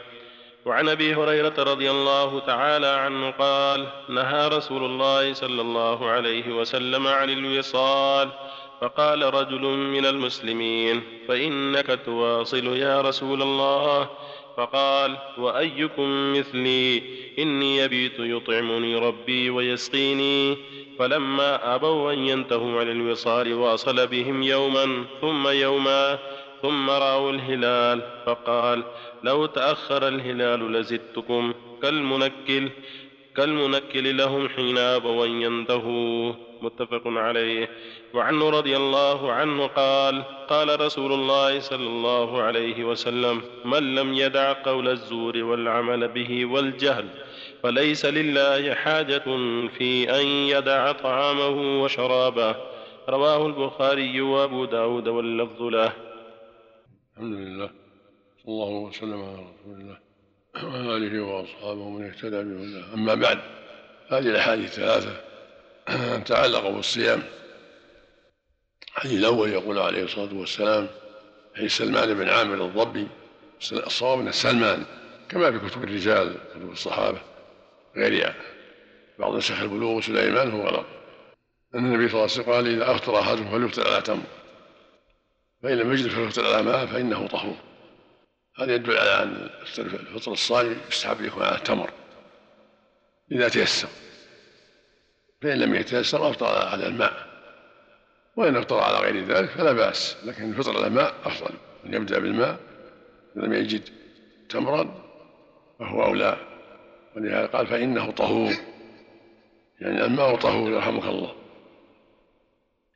وعن 0.64 0.88
أبي 0.88 1.14
هريرة 1.14 1.54
رضي 1.58 1.90
الله 1.90 2.40
تعالى 2.40 2.86
عنه 2.86 3.30
قال 3.30 3.86
نهى 4.08 4.48
رسول 4.48 4.84
الله 4.84 5.32
صلى 5.32 5.60
الله 5.62 6.08
عليه 6.10 6.52
وسلم 6.52 7.06
عن 7.06 7.30
الوصال 7.30 8.28
فقال 8.80 9.34
رجل 9.34 9.62
من 9.62 10.06
المسلمين 10.06 11.02
فإنك 11.28 12.00
تواصل 12.06 12.76
يا 12.76 13.00
رسول 13.00 13.42
الله. 13.42 14.08
فقال 14.56 15.16
وأيكم 15.38 16.38
مثلي؟ 16.38 17.02
إني 17.38 17.76
يبيت 17.76 18.18
يطعمني 18.18 18.96
ربي 18.96 19.50
ويسقيني. 19.50 20.56
فلما 20.98 21.74
أبوا 21.74 22.12
أن 22.12 22.18
ينتهوا 22.18 22.80
عن 22.80 22.90
الوصال 22.90 23.54
واصل 23.54 24.06
بهم 24.06 24.42
يوما 24.42 25.04
ثم 25.20 25.48
يوما 25.48 26.18
ثم 26.62 26.90
رأوا 26.90 27.32
الهلال. 27.32 28.00
فقال 28.26 28.82
لو 29.22 29.46
تأخر 29.46 30.08
الهلال 30.08 30.72
لزدتكم. 30.72 31.52
كالمنكل 31.82 32.68
كالمنكل 33.36 34.16
لهم 34.16 34.48
حين 34.48 34.78
ابوا 34.78 35.26
ان 35.26 35.42
ينتهوا. 35.42 36.49
متفق 36.62 37.02
عليه. 37.06 37.68
وعنه 38.14 38.50
رضي 38.50 38.76
الله 38.76 39.32
عنه 39.32 39.66
قال 39.66 40.22
قال 40.48 40.80
رسول 40.80 41.12
الله 41.12 41.60
صلى 41.60 41.86
الله 41.86 42.42
عليه 42.42 42.84
وسلم 42.84 43.42
من 43.64 43.94
لم 43.94 44.14
يدع 44.14 44.52
قول 44.52 44.88
الزور 44.88 45.36
والعمل 45.36 46.08
به 46.08 46.46
والجهل 46.46 47.08
فليس 47.62 48.04
لله 48.04 48.74
حاجة 48.74 49.24
في 49.78 50.20
أن 50.20 50.26
يدع 50.26 50.92
طعامه 50.92 51.82
وشرابه. 51.82 52.56
رواه 53.08 53.46
البخاري 53.46 54.20
وأبو 54.20 54.64
داود 54.64 55.08
واللفظ 55.08 55.62
له. 55.62 55.92
الحمد 57.16 57.32
لله 57.32 57.70
صلى 58.44 58.52
الله 58.52 58.70
وسلم 58.70 59.22
على 59.22 59.34
رسول 59.34 59.80
الله 59.80 59.98
وعلى 60.64 60.96
آله 60.96 61.20
وأصحابه 61.20 61.88
من 61.88 62.04
اهتدى 62.06 62.42
بهداه 62.42 62.94
أما 62.94 63.14
بعد 63.14 63.38
هذه 64.08 64.28
الأحاديث 64.28 64.78
الثلاثة. 64.78 65.29
تعلق 66.26 66.68
بالصيام. 66.68 67.22
الحديث 68.96 69.18
الأول 69.18 69.50
يقول 69.50 69.78
عليه 69.78 70.04
الصلاة 70.04 70.34
والسلام 70.34 70.88
حديث 71.56 71.76
سلمان 71.76 72.14
بن 72.14 72.28
عامر 72.28 72.64
الضبي 72.64 73.08
الصواب 73.72 74.18
من 74.18 74.32
سلمان 74.32 74.84
كما 75.28 75.58
في 75.58 75.68
كتب 75.68 75.84
الرجال 75.84 76.36
كتب 76.54 76.70
الصحابة 76.70 77.18
غيرها 77.96 78.34
بعض 79.18 79.34
نسخ 79.36 79.60
البلوغ 79.60 80.00
سليمان 80.00 80.50
هو 80.50 80.62
غلط. 80.62 80.86
أن 81.74 81.86
النبي 81.86 82.08
صلى 82.08 82.20
الله 82.20 82.32
عليه 82.32 82.40
وسلم 82.40 82.52
قال 82.52 82.66
إذا 82.66 82.90
أفطر 82.90 83.20
أحدكم 83.20 83.50
فليفطر 83.50 83.92
على 83.92 84.02
تمر. 84.02 84.22
فإن 85.62 85.78
لم 85.78 85.92
يجد 85.92 86.08
فليفطر 86.08 86.46
على 86.46 86.62
ماء 86.62 86.86
فإنه 86.86 87.26
طهور. 87.26 87.56
هذا 88.58 88.74
يدل 88.74 88.96
على 88.98 89.22
أن 89.22 89.50
الفطر 89.78 90.32
الصائم 90.32 90.80
يستحب 90.88 91.20
يكون 91.20 91.42
على 91.42 91.56
التمر 91.56 91.90
إذا 93.32 93.48
تيسر. 93.48 93.88
فإن 95.42 95.58
لم 95.58 95.74
يتيسر 95.74 96.30
أفطر 96.30 96.46
على 96.46 96.86
الماء 96.86 97.26
وإن 98.36 98.56
أفطر 98.56 98.80
على 98.80 98.98
غير 98.98 99.24
ذلك 99.24 99.50
فلا 99.50 99.72
بأس 99.72 100.16
لكن 100.24 100.50
الفطر 100.50 100.76
على 100.76 100.86
الماء 100.86 101.14
أفضل 101.24 101.54
أن 101.86 101.94
يبدأ 101.94 102.18
بالماء 102.18 102.58
إن 103.36 103.42
لم 103.42 103.52
يجد 103.52 103.82
تمرا 104.48 104.94
فهو 105.78 106.04
أولى. 106.04 106.36
ولهذا 107.16 107.46
قال 107.46 107.66
فإنه 107.66 108.10
طهور 108.10 108.52
يعني 109.80 110.04
الماء 110.04 110.36
طهور 110.36 110.70
يرحمك 110.70 111.04
الله. 111.04 111.34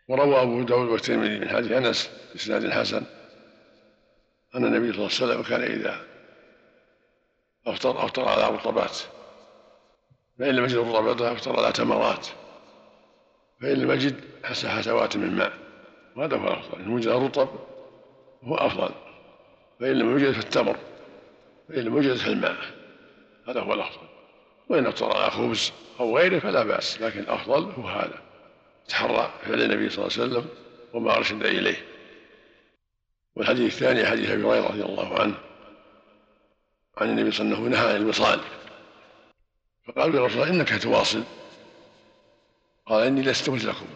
وروى 0.08 0.42
أبو 0.42 0.62
داود 0.62 0.88
والترمذي 0.88 1.38
من 1.38 1.48
حديث 1.48 1.72
أنس 1.72 2.10
بإسناد 2.32 2.70
حسن 2.70 3.02
أن 4.54 4.64
النبي 4.64 4.92
صلى 4.92 5.06
الله 5.06 5.34
عليه 5.34 5.40
وسلم 5.40 5.42
كان 5.42 5.62
إذا 5.62 6.00
أفطر 7.66 8.04
أفطر 8.04 8.28
على 8.28 8.56
رطبات. 8.56 8.98
فإن 10.38 10.54
لم 10.56 10.64
يجد 10.64 10.76
الرطب 10.76 11.22
أفطر 11.22 11.60
على 11.60 11.72
تمرات 11.72 12.26
فإن 13.60 13.76
لم 13.76 13.90
يجد 13.90 14.20
حس 14.44 14.66
حسوات 14.66 15.16
من 15.16 15.36
ماء. 15.36 15.52
وهذا 16.16 16.36
هو 16.36 16.48
الأفضل 16.48 16.80
إن 16.80 16.88
وجد 16.88 17.06
الرطب 17.06 17.48
هو 18.42 18.54
أفضل. 18.54 18.90
فإن 19.80 19.92
لم 19.92 20.10
يوجد 20.10 20.32
فالتمر 20.32 20.76
فإن 21.68 21.84
لم 21.84 21.96
يوجد 21.96 22.14
فالماء. 22.14 22.56
هذا 23.48 23.60
هو 23.60 23.74
الأفضل. 23.74 24.06
وإن 24.68 24.86
أفطر 24.86 25.16
على 25.16 25.30
خبز 25.30 25.72
أو 26.00 26.18
غيره 26.18 26.38
فلا 26.38 26.64
بأس 26.64 27.02
لكن 27.02 27.20
الأفضل 27.20 27.62
هو 27.62 27.88
هذا. 27.88 28.22
تحرى 28.88 29.30
فعل 29.42 29.62
النبي 29.62 29.90
صلى 29.90 30.04
الله 30.04 30.18
عليه 30.18 30.32
وسلم 30.32 30.48
وما 30.92 31.16
أرشد 31.16 31.46
إليه. 31.46 31.76
والحديث 33.36 33.72
الثاني 33.72 34.06
حديث 34.06 34.30
أبي 34.30 34.42
هريرة 34.42 34.68
رضي 34.68 34.82
الله 34.82 35.20
عنه 35.20 35.34
عن 36.98 37.10
النبي 37.10 37.30
صلى 37.30 37.46
الله 37.46 37.56
عليه 37.56 37.66
وسلم 37.66 37.84
نهى 37.84 37.94
عن 37.94 38.02
الوصال. 38.02 38.40
فقالوا 39.86 40.20
يا 40.20 40.26
رسول 40.26 40.42
الله 40.42 40.54
إنك 40.54 40.82
تواصل. 40.82 41.22
قال 42.86 43.06
إني 43.06 43.22
لست 43.22 43.50
مثلكم 43.50 43.86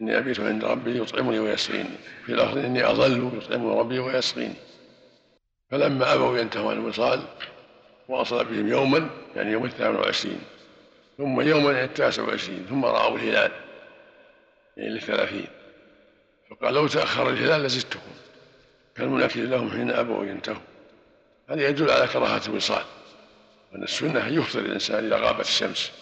إني 0.00 0.18
أبيت 0.18 0.40
عند 0.40 0.64
ربي 0.64 0.98
يطعمني 0.98 1.38
ويسقيني. 1.38 1.96
في 2.26 2.32
لفظ 2.32 2.58
إني 2.58 2.90
أظل 2.90 3.30
يطعمني 3.38 3.78
ربي 3.78 3.98
ويسقيني. 3.98 4.54
فلما 5.70 6.14
أبوا 6.14 6.38
ينتهوا 6.38 6.70
عن 6.70 6.76
الوصال 6.76 7.22
واصل 8.08 8.44
بهم 8.44 8.68
يوما 8.68 9.10
يعني 9.36 9.52
يوم 9.52 9.64
الثامن 9.64 9.96
والعشرين. 9.96 10.40
ثم 11.18 11.40
يوما 11.40 11.84
التاسع 11.84 12.22
والعشرين 12.22 12.66
ثم 12.68 12.84
رأوا 12.84 13.16
الهلال 13.16 13.52
يعني 14.76 14.90
للثلاثين. 14.90 15.46
فقال 16.50 16.74
لو 16.74 16.86
تأخر 16.86 17.28
الهلال 17.28 17.62
لزدتكم 17.62 18.10
كالمنكر 18.96 19.40
لهم 19.40 19.70
حين 19.70 19.90
أبوا 19.90 20.24
ينتهوا 20.24 20.60
هذا 21.48 21.68
يدل 21.68 21.90
على 21.90 22.06
كراهة 22.06 22.42
الوصال. 22.48 22.84
وأن 23.74 23.82
السنة 23.82 24.26
أن 24.26 24.34
يفطر 24.34 24.58
الإنسان 24.58 25.04
إذا 25.04 25.16
غابت 25.16 25.40
الشمس. 25.40 25.92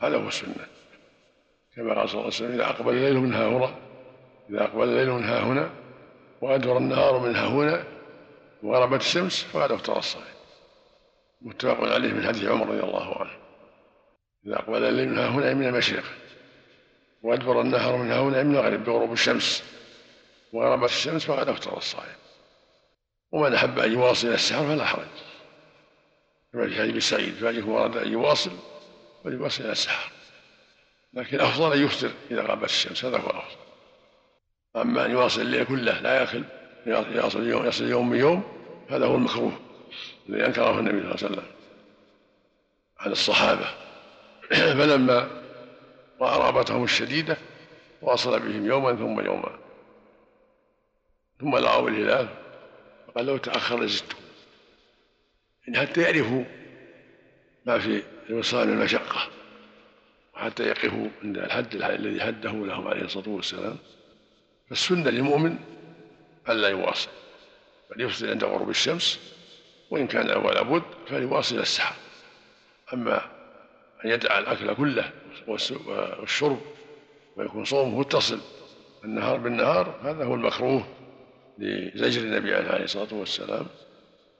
هذا 0.00 0.16
هو 0.16 0.28
السنة. 0.28 0.66
كما 1.76 1.94
قال 1.94 2.08
صلى 2.08 2.20
الله 2.20 2.24
عليه 2.24 2.26
وسلم 2.26 2.52
إذا 2.52 2.64
أقبل 2.64 2.94
الليل 2.94 3.16
من 3.16 3.34
ها 3.34 3.48
هنا 3.48 3.74
إذا 4.50 4.64
أقبل 4.64 4.88
الليل 4.88 5.10
من 5.10 5.24
ها 5.24 5.40
هنا 5.40 5.70
وأدبر 6.40 6.76
النهار 6.76 7.18
من 7.18 7.36
ها 7.36 7.46
هنا 7.46 7.84
وغربت 8.62 9.00
الشمس 9.00 9.42
فقد 9.42 9.72
أفطر 9.72 9.98
الصائم. 9.98 10.34
متفق 11.42 11.92
عليه 11.92 12.12
من 12.12 12.26
حديث 12.26 12.44
عمر 12.44 12.68
رضي 12.68 12.80
الله 12.80 13.20
عنه. 13.20 13.30
إذا 14.46 14.56
أقبل 14.56 14.84
الليل 14.84 15.08
من 15.08 15.18
ها 15.18 15.28
هنا 15.28 15.54
من 15.54 15.66
المشرق 15.66 16.04
وأدبر 17.22 17.60
النهار 17.60 17.96
من 17.96 18.10
ها 18.10 18.20
هنا 18.20 18.42
من 18.42 18.56
المغرب 18.56 18.84
بغروب 18.84 19.12
الشمس 19.12 19.64
وغربت 20.52 20.90
الشمس 20.90 21.24
فقد 21.24 21.48
أفطر 21.48 21.76
الصائم. 21.76 22.16
ومن 23.32 23.54
أحب 23.54 23.78
أن 23.78 23.92
يواصل 23.92 24.28
السحر 24.28 24.66
فلا 24.66 24.84
حرج. 24.84 25.31
في 26.52 26.80
حديث 26.82 27.08
سعيد 27.08 27.34
فإنه 27.34 27.78
أراد 27.78 27.96
أن 27.96 28.12
يواصل 28.12 28.50
فليواصل 29.24 29.64
إلى 29.64 29.72
السحر 29.72 30.12
لكن 31.14 31.36
الأفضل 31.36 31.72
أن 31.72 31.84
يفطر 31.84 32.10
إذا 32.30 32.42
غابت 32.42 32.64
الشمس 32.64 33.04
هذا 33.04 33.18
هو 33.18 33.30
الأفضل 33.30 33.56
أما 34.76 35.04
أن 35.06 35.10
يواصل 35.10 35.40
الليل 35.40 35.64
كله 35.64 36.00
لا 36.00 36.20
يأكل 36.20 36.44
يصل 36.86 37.46
يوم 37.46 37.66
يصل 37.66 37.84
يوم 37.84 38.10
بيوم 38.10 38.42
هذا 38.90 39.06
هو 39.06 39.14
المكروه 39.14 39.52
الذي 40.28 40.46
أنكره 40.46 40.78
النبي 40.78 41.00
صلى 41.00 41.00
الله 41.00 41.16
عليه 41.16 41.26
وسلم 41.26 41.44
على 42.98 43.12
الصحابة. 43.12 43.66
فلما 44.78 45.28
رأى 46.20 46.38
رغبتهم 46.38 46.84
الشديدة 46.84 47.36
واصل 48.02 48.40
بهم 48.40 48.66
يوما 48.66 48.96
ثم 48.96 49.20
يوما. 49.20 49.58
ثم 51.40 51.54
رأوا 51.54 51.88
الهلال 51.88 52.28
فقال 53.08 53.26
لو 53.26 53.36
تأخر 53.36 53.80
لزدتم 53.80 54.16
حتى 55.74 56.02
يعرفوا 56.02 56.44
ما 57.66 57.78
في 57.78 58.02
الوصال 58.30 58.68
المشقة 58.68 59.28
وحتى 60.34 60.62
يقفوا 60.62 61.08
عند 61.22 61.38
الحد 61.38 61.74
الذي 61.74 62.20
حده 62.20 62.50
لهم 62.52 62.88
عليه 62.88 63.02
الصلاة 63.02 63.28
والسلام. 63.28 63.76
فالسنة 64.68 65.10
للمؤمن 65.10 65.58
ألا 66.48 66.68
يواصل 66.68 67.08
بل 67.90 68.00
يفطر 68.00 68.30
عند 68.30 68.44
غروب 68.44 68.70
الشمس 68.70 69.20
وإن 69.90 70.06
كان 70.06 70.36
ولا 70.44 70.62
بد 70.62 70.82
فليواصل 71.06 71.58
السحر 71.58 71.94
أما 72.92 73.16
أن 74.04 74.10
يدع 74.10 74.38
الأكل 74.38 74.74
كله 74.74 75.10
والشرب 75.46 76.60
ويكون 77.36 77.64
صومه 77.64 77.98
متصل 77.98 78.40
النهار 79.04 79.36
بالنهار 79.36 80.00
هذا 80.02 80.24
هو 80.24 80.34
المكروه 80.34 80.86
لزجر 81.58 82.22
النبي 82.22 82.54
عليه 82.54 82.84
الصلاة 82.84 83.14
والسلام. 83.14 83.66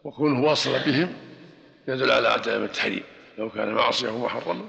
وكونه 0.05 0.45
واصل 0.45 0.73
بهم 0.73 1.15
يدل 1.89 2.11
على 2.11 2.29
عدم 2.29 2.65
التحريم. 2.65 3.03
لو 3.39 3.51
كان 3.51 3.75
معصية 3.75 4.19
محرمة 4.19 4.65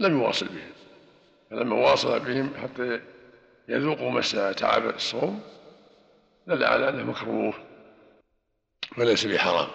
لم 0.00 0.18
يواصل 0.18 0.46
بهم. 0.46 0.72
فلما 1.50 1.76
واصل 1.76 2.20
بهم 2.20 2.54
حتى 2.62 3.00
يذوقوا 3.68 4.10
مس 4.10 4.30
تعب 4.30 4.88
الصوم 4.88 5.40
دل 6.46 6.64
على 6.64 6.88
انه 6.88 7.02
مكروه 7.02 7.54
وليس 8.98 9.26
بحرام. 9.26 9.68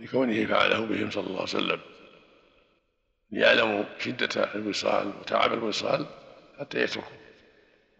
لكونه 0.00 0.46
فعله 0.46 0.80
بهم 0.80 1.10
صلى 1.10 1.26
الله 1.26 1.40
عليه 1.40 1.42
وسلم. 1.42 1.80
ليعلموا 3.30 3.84
شدة 3.98 4.54
الوصال 4.54 5.12
وتعب 5.20 5.52
الوصال 5.52 6.06
حتى 6.60 6.82
يتركوا 6.82 7.22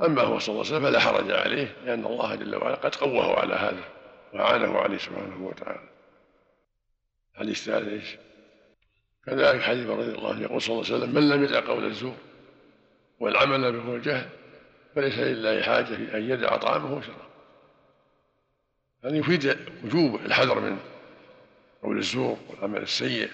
أما 0.00 0.22
هو 0.22 0.38
صلى 0.38 0.52
الله 0.52 0.66
عليه 0.66 0.76
وسلم 0.76 0.90
فلا 0.90 1.00
حرج 1.00 1.30
عليه 1.30 1.76
لأن 1.84 2.06
الله 2.06 2.34
جل 2.34 2.56
وعلا 2.56 2.74
قد 2.74 2.94
قوه 2.94 3.38
على 3.40 3.54
هذا 3.54 3.84
وأعانه 4.34 4.78
عليه 4.78 4.98
سبحانه 4.98 5.46
وتعالى. 5.46 5.91
الحديث 7.34 7.58
الثالث 7.58 7.88
إيش؟ 7.88 8.16
كذلك 9.26 9.60
حديث 9.60 9.86
رضي 9.86 10.12
الله 10.12 10.30
عنه 10.30 10.42
يقول 10.42 10.62
صلى 10.62 10.74
الله 10.74 10.86
عليه 10.86 10.96
وسلم 10.96 11.14
من 11.14 11.28
لم 11.28 11.44
يدع 11.44 11.60
قول 11.60 11.84
الزور 11.84 12.16
والعمل 13.20 13.72
به 13.72 13.88
والجهل 13.88 14.28
فليس 14.94 15.18
لله 15.18 15.62
حاجة 15.62 15.84
في 15.84 16.16
أن 16.16 16.30
يدع 16.30 16.56
طعامه 16.56 16.96
وشرابه 16.96 17.32
هذا 19.04 19.16
يفيد 19.16 19.58
وجوب 19.84 20.20
الحذر 20.26 20.60
من 20.60 20.78
قول 21.82 21.98
الزور 21.98 22.38
والعمل 22.48 22.82
السيء 22.82 23.30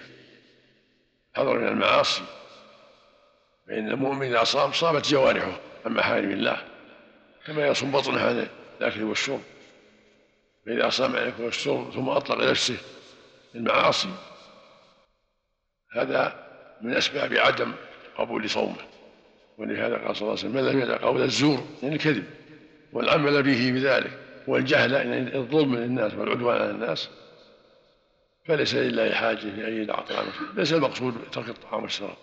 الحذر 1.31 1.59
من 1.59 1.67
المعاصي 1.67 2.23
فإن 3.67 3.87
المؤمن 3.91 4.27
إذا 4.27 4.43
صام 4.43 4.71
صامت 4.71 5.07
جوارحه 5.07 5.59
عن 5.85 5.91
محارم 5.93 6.31
الله 6.31 6.65
كما 7.45 7.67
يصوم 7.67 7.91
بطنه 7.91 8.21
عن 8.21 8.47
الأكل 8.81 9.03
والشرب 9.03 9.41
فإذا 10.65 10.89
صام 10.89 11.15
عن 11.15 11.23
الأكل 11.23 11.43
والشرب 11.43 11.91
ثم 11.91 12.09
أطلق 12.09 12.49
نفسه 12.49 12.77
المعاصي. 13.55 14.09
هذا 15.91 16.47
من 16.81 16.93
أسباب 16.93 17.33
عدم 17.33 17.73
قبول 18.17 18.49
صومه. 18.49 18.89
ولهذا 19.57 19.97
قال 19.97 20.15
صلى 20.15 20.21
الله 20.21 20.39
عليه 20.39 20.49
وسلم 20.49 20.55
من 20.55 20.65
لم 20.65 20.79
يدع 20.79 20.97
قول 20.97 21.21
الزور 21.21 21.63
يعني 21.83 21.95
الكذب 21.95 22.23
والعمل 22.93 23.43
به 23.43 23.71
بذلك 23.71 24.19
والجهل 24.47 24.93
يعني 24.93 25.35
الظلم 25.35 25.75
للناس 25.75 26.13
والعدوان 26.13 26.61
على 26.61 26.71
الناس 26.71 27.09
فليس 28.45 28.75
لله 28.75 29.13
حاجة 29.13 29.37
في 29.37 29.67
أن 29.67 29.81
يدع 29.81 29.99
طعامه 29.99 30.31
ليس 30.55 30.73
المقصود 30.73 31.13
ترك 31.31 31.49
الطعام 31.49 31.83
والشراب. 31.83 32.17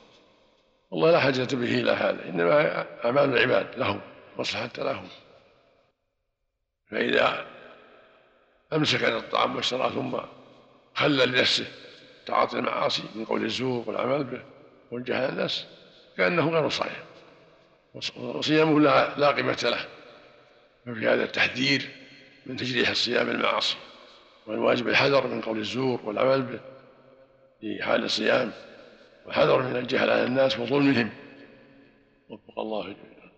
والله 0.91 1.11
لا 1.11 1.21
حاجة 1.21 1.57
به 1.57 1.81
إلى 1.81 1.91
هذا 1.91 2.29
إنما 2.29 2.87
أعمال 3.05 3.25
العباد 3.25 3.79
لهم 3.79 4.01
مصلحة 4.39 4.71
لهم. 4.79 5.09
فإذا 6.91 7.47
أمسك 8.73 9.05
عن 9.05 9.17
الطعام 9.17 9.57
والشراب 9.57 9.93
ثم 9.93 10.17
خلى 10.97 11.27
لنفسه 11.27 11.67
تعاطي 12.27 12.59
المعاصي 12.59 13.03
من 13.15 13.25
قول 13.25 13.45
الزور 13.45 13.85
والعمل 13.87 14.25
به 14.25 14.43
والجهل 14.91 15.29
الناس 15.29 15.67
كأنه 16.17 16.51
غير 16.51 16.69
صائم 16.69 17.07
وصيامه 18.17 18.81
لا, 18.81 19.31
قيمة 19.31 19.59
له. 19.63 19.89
ففي 20.87 21.09
هذا 21.09 21.25
التحذير 21.25 21.91
من 22.47 22.57
تجريح 22.57 22.89
الصيام 22.89 23.31
المعاصي 23.31 23.77
والواجب 24.47 24.89
الحذر 24.89 25.27
من 25.27 25.41
قول 25.41 25.59
الزور 25.59 26.01
والعمل 26.05 26.43
به 26.43 26.61
في 27.61 27.83
حال 27.83 28.05
الصيام 28.05 28.53
والحذر 29.27 29.63
من 29.63 29.77
الجهل 29.77 30.11
على 30.11 30.25
الناس 30.25 30.59
وظلمهم. 30.59 31.11
وفق 32.29 32.59
الله 32.59 32.83
جميعا. 32.83 33.31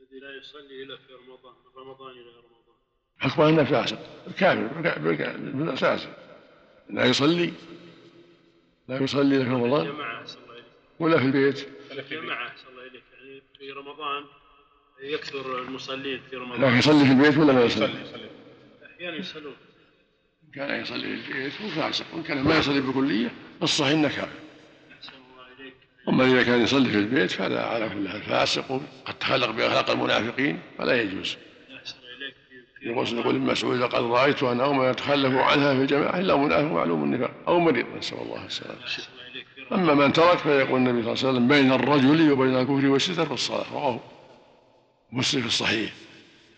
الذي 0.00 0.20
لا 0.20 0.38
يصلي 0.38 0.82
إلا 0.82 0.96
في 0.96 1.12
رمضان 1.12 1.54
من 1.54 1.82
رمضان 1.82 2.10
إلى 2.10 2.20
رمضان. 2.20 2.55
حكم 3.18 3.42
أنه 3.42 3.64
فاسق 3.64 3.98
الكافر 4.26 5.76
فاسق 5.76 6.10
لا 6.90 7.04
يصلي 7.04 7.52
لا 8.88 9.02
يصلي 9.02 9.44
في 9.44 9.50
رمضان. 9.50 9.94
ولا 10.98 11.18
في 11.18 11.24
البيت. 11.24 11.68
الله 11.90 12.02
يعني 12.02 13.42
في 13.58 13.70
رمضان 13.70 14.24
يكثر 15.02 15.62
المصلين 15.62 16.20
في 16.30 16.36
رمضان. 16.36 16.60
لكن 16.60 16.78
يصلي 16.78 17.04
في 17.04 17.12
البيت 17.12 17.36
ولا 17.36 17.52
ما 17.52 17.64
يصلي؟ 17.64 17.90
أحيانا 18.96 19.16
يصلون. 19.16 19.54
كان 20.54 20.80
يصلي 20.80 21.16
في 21.16 21.32
البيت 21.32 21.62
هو 21.62 21.68
فاسق 21.68 22.06
وإن 22.14 22.22
كان 22.22 22.44
ما 22.44 22.58
يصلي 22.58 22.80
بكلية 22.80 23.30
الصحيح 23.62 23.92
إنه 23.92 24.08
كافر. 24.08 24.28
أما 26.08 26.24
إذا 26.24 26.42
كان 26.42 26.62
يصلي 26.62 26.90
في 26.90 26.98
البيت 26.98 27.30
فهذا 27.30 27.62
على 27.62 27.88
كل 27.88 28.08
حال 28.08 28.22
فاسق 28.22 28.80
قد 29.04 29.18
تخلق 29.18 29.50
بأخلاق 29.50 29.90
المنافقين 29.90 30.60
فلا 30.78 31.02
يجوز. 31.02 31.36
في 32.94 33.16
يقول 33.16 33.34
ابن 33.34 33.46
مسعود 33.46 33.76
لقد 33.76 34.02
رأيت 34.02 34.42
أن 34.42 34.60
اوما 34.60 34.90
يتخلف 34.90 35.34
عنها 35.34 35.74
في 35.74 35.80
الجماعه 35.80 36.18
الا 36.18 36.36
منافق 36.36 36.72
معلوم 36.72 37.04
النفاق 37.04 37.30
أو 37.48 37.60
مريض 37.60 37.86
نسأل 37.98 38.18
الله 38.18 38.46
السلامة. 38.46 38.78
أما 39.72 39.94
من 39.94 40.12
ترك 40.12 40.38
فيقول 40.38 40.80
النبي 40.80 41.02
صلى 41.02 41.12
الله 41.12 41.26
عليه 41.26 41.28
وسلم 41.28 41.48
بين 41.48 41.72
الرجل 41.72 42.32
وبين 42.32 42.56
الكفر 42.56 42.86
والستر 42.86 43.26
في 43.26 43.32
الصلاة 43.32 43.64
رواه 43.72 44.00
مسلم 45.12 45.40
في 45.40 45.46
الصحيح. 45.46 45.92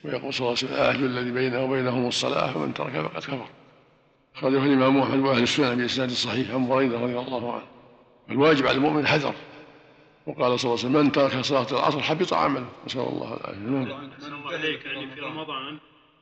ويقول 0.05 0.35
صلى 0.35 0.47
الله 0.47 0.59
عليه 0.59 0.69
وسلم 0.69 0.73
أهل 0.73 1.05
الذي 1.05 1.31
بينه 1.31 1.65
وبينهم 1.65 2.09
الصلاة 2.09 2.53
فمن 2.53 2.75
ترك 2.75 2.93
فقد 2.93 3.21
كفر. 3.21 3.47
أخرجه 4.37 4.65
الإمام 4.65 4.99
أحمد 4.99 5.19
وأهل 5.19 5.43
السنة 5.43 5.75
بإسناد 5.75 6.11
صحيح 6.11 6.51
عن 6.51 6.69
بريدة 6.69 7.01
رضي 7.01 7.19
الله 7.19 7.53
عنه. 7.53 7.67
الواجب 8.31 8.67
على 8.67 8.77
المؤمن 8.77 9.07
حذر 9.07 9.35
وقال 10.27 10.61
صلى 10.61 10.71
الله 10.71 10.85
عليه 10.85 10.89
وسلم 10.89 10.93
من 10.93 11.13
ترك 11.13 11.41
صلاة 11.41 11.67
العصر 11.73 12.01
حبط 12.01 12.33
عمله. 12.35 12.69
نسأل 12.87 13.01
الله 13.01 13.35
العافية. 13.35 13.61
نعم 13.61 14.47
عليك 14.47 14.85
يعني 14.87 15.07
في 15.15 15.21
رمضان. 15.21 15.79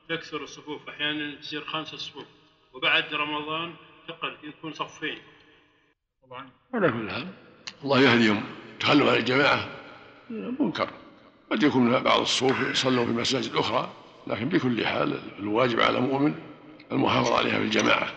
تكثر 0.09 0.43
الصفوف 0.43 0.89
أحيانا 0.89 1.35
تصير 1.35 1.65
خمسة 1.65 1.97
صفوف 1.97 2.25
وبعد 2.73 3.13
رمضان 3.13 3.73
تقل 4.07 4.35
يكون 4.43 4.73
صفين. 4.73 5.17
طبعا. 6.27 6.49
على 6.73 6.91
كل 6.91 7.11
حال 7.11 7.27
الله 7.83 8.01
يهديهم 8.01 8.43
تخلوا 8.79 9.11
عن 9.11 9.17
الجماعة. 9.17 9.69
منكر. 10.59 10.89
قد 11.51 11.63
يكون 11.63 11.99
بعض 11.99 12.19
الصفوف 12.19 12.61
يصلون 12.61 13.05
في 13.05 13.11
مساجد 13.11 13.55
أخرى 13.55 13.89
لكن 14.27 14.49
بكل 14.49 14.85
حال 14.85 15.19
الواجب 15.39 15.79
على 15.79 15.97
المؤمن 15.97 16.35
المحافظة 16.91 17.37
عليها 17.37 17.57
في 17.57 17.63
الجماعة. 17.63 18.13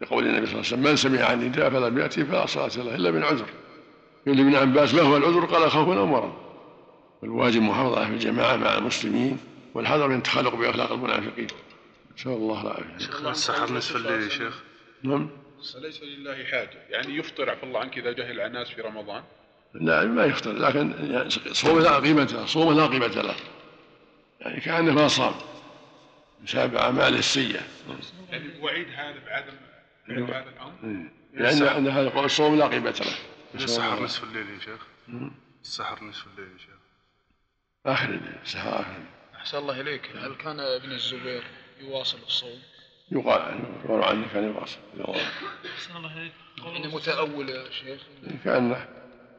لقول 0.00 0.26
النبي 0.26 0.46
صلى 0.46 0.54
الله 0.54 0.66
عليه 0.66 0.68
وسلم 0.68 0.82
من 0.82 0.96
سمع 0.96 1.24
عن 1.24 1.44
نداء 1.44 1.70
فلم 1.70 1.98
يأتي 1.98 2.24
فلا 2.24 2.46
صلاة 2.46 2.84
له 2.84 2.94
إلا 2.94 3.10
من 3.10 3.22
عذر. 3.22 3.46
يقول 4.26 4.40
ابن 4.40 4.54
عباس 4.54 4.94
ما 4.94 5.02
هو 5.02 5.16
العذر؟ 5.16 5.44
قال 5.44 5.70
خوف 5.70 5.88
أو 5.88 6.06
مرض 6.06 6.32
الواجب 7.22 7.62
محافظة 7.62 8.04
في 8.06 8.10
الجماعة 8.10 8.56
مع 8.56 8.78
المسلمين 8.78 9.38
والحذر 9.76 10.08
من 10.08 10.16
التخلق 10.16 10.54
بأخلاق 10.54 10.92
المنافقين. 10.92 11.46
نسأل 12.16 12.32
الله 12.32 12.62
العافية. 12.62 12.98
شيخ 12.98 13.24
السحر 13.24 13.72
نصف 13.72 13.96
الليل 13.96 14.22
يا 14.22 14.28
شيخ. 14.28 14.62
نعم. 15.02 15.30
ليس 15.76 16.02
لله 16.02 16.44
حاجة. 16.44 16.86
يعني 16.88 17.16
يفطر 17.16 17.50
عفى 17.50 17.62
الله 17.62 17.80
عنك 17.80 17.98
إذا 17.98 18.12
جهل 18.12 18.40
الناس 18.40 18.68
في 18.68 18.80
رمضان؟ 18.80 19.24
لا 19.74 20.04
ما 20.04 20.24
يفطر 20.24 20.52
لكن 20.52 20.94
يعني 21.10 21.30
صومه 21.30 21.80
لا 21.80 21.98
قيمة 21.98 22.24
له 22.24 22.46
صومه 22.46 22.74
لا 22.74 22.86
قيمة 22.86 23.06
له. 23.22 23.34
يعني 24.40 24.60
كأنه 24.60 24.92
ما 24.92 25.08
صام 25.08 25.34
بسبب 26.44 26.74
أعماله 26.74 27.18
السيئة. 27.18 27.62
يعني 28.30 28.60
وعيد 28.60 28.88
هذا 28.88 29.24
بعدم 29.26 29.54
بعد 30.08 30.30
هذا 30.30 30.50
الأمر؟ 30.50 31.10
لأن 31.32 31.62
عند 31.62 31.88
هذا 31.88 32.24
الصوم 32.24 32.58
لا 32.58 32.66
قيمة 32.66 32.90
له. 33.00 33.16
السحر 33.54 34.02
نصف 34.02 34.24
الليل 34.24 34.46
يا 34.50 34.58
شيخ. 34.58 34.86
السحر 35.62 36.04
نصف 36.04 36.26
الليل 36.26 36.52
يا 36.52 36.58
شيخ. 36.58 36.76
آخر 37.86 38.08
الليل 38.08 38.32
السحر 38.42 38.68
آخر 38.68 38.90
الليل. 38.90 39.15
أحسن 39.46 39.58
الله 39.58 39.80
إليك. 39.80 40.10
هل 40.16 40.34
كان 40.34 40.60
ابن 40.60 40.92
الزبير 40.92 41.42
يواصل 41.80 42.18
الصوم؟ 42.26 42.58
يقال. 43.12 43.42
عنه 43.42 43.64
يقال 43.84 44.04
عنه 44.04 44.26
كان 44.32 44.44
يواصل. 44.44 44.78
أحسن 45.74 45.96
الله 45.96 46.18
إليك. 46.18 46.32
يعني 46.58 46.88
متأول 46.88 47.48
يا 47.48 47.70
شيخ؟ 47.70 48.00
كأنه 48.44 48.88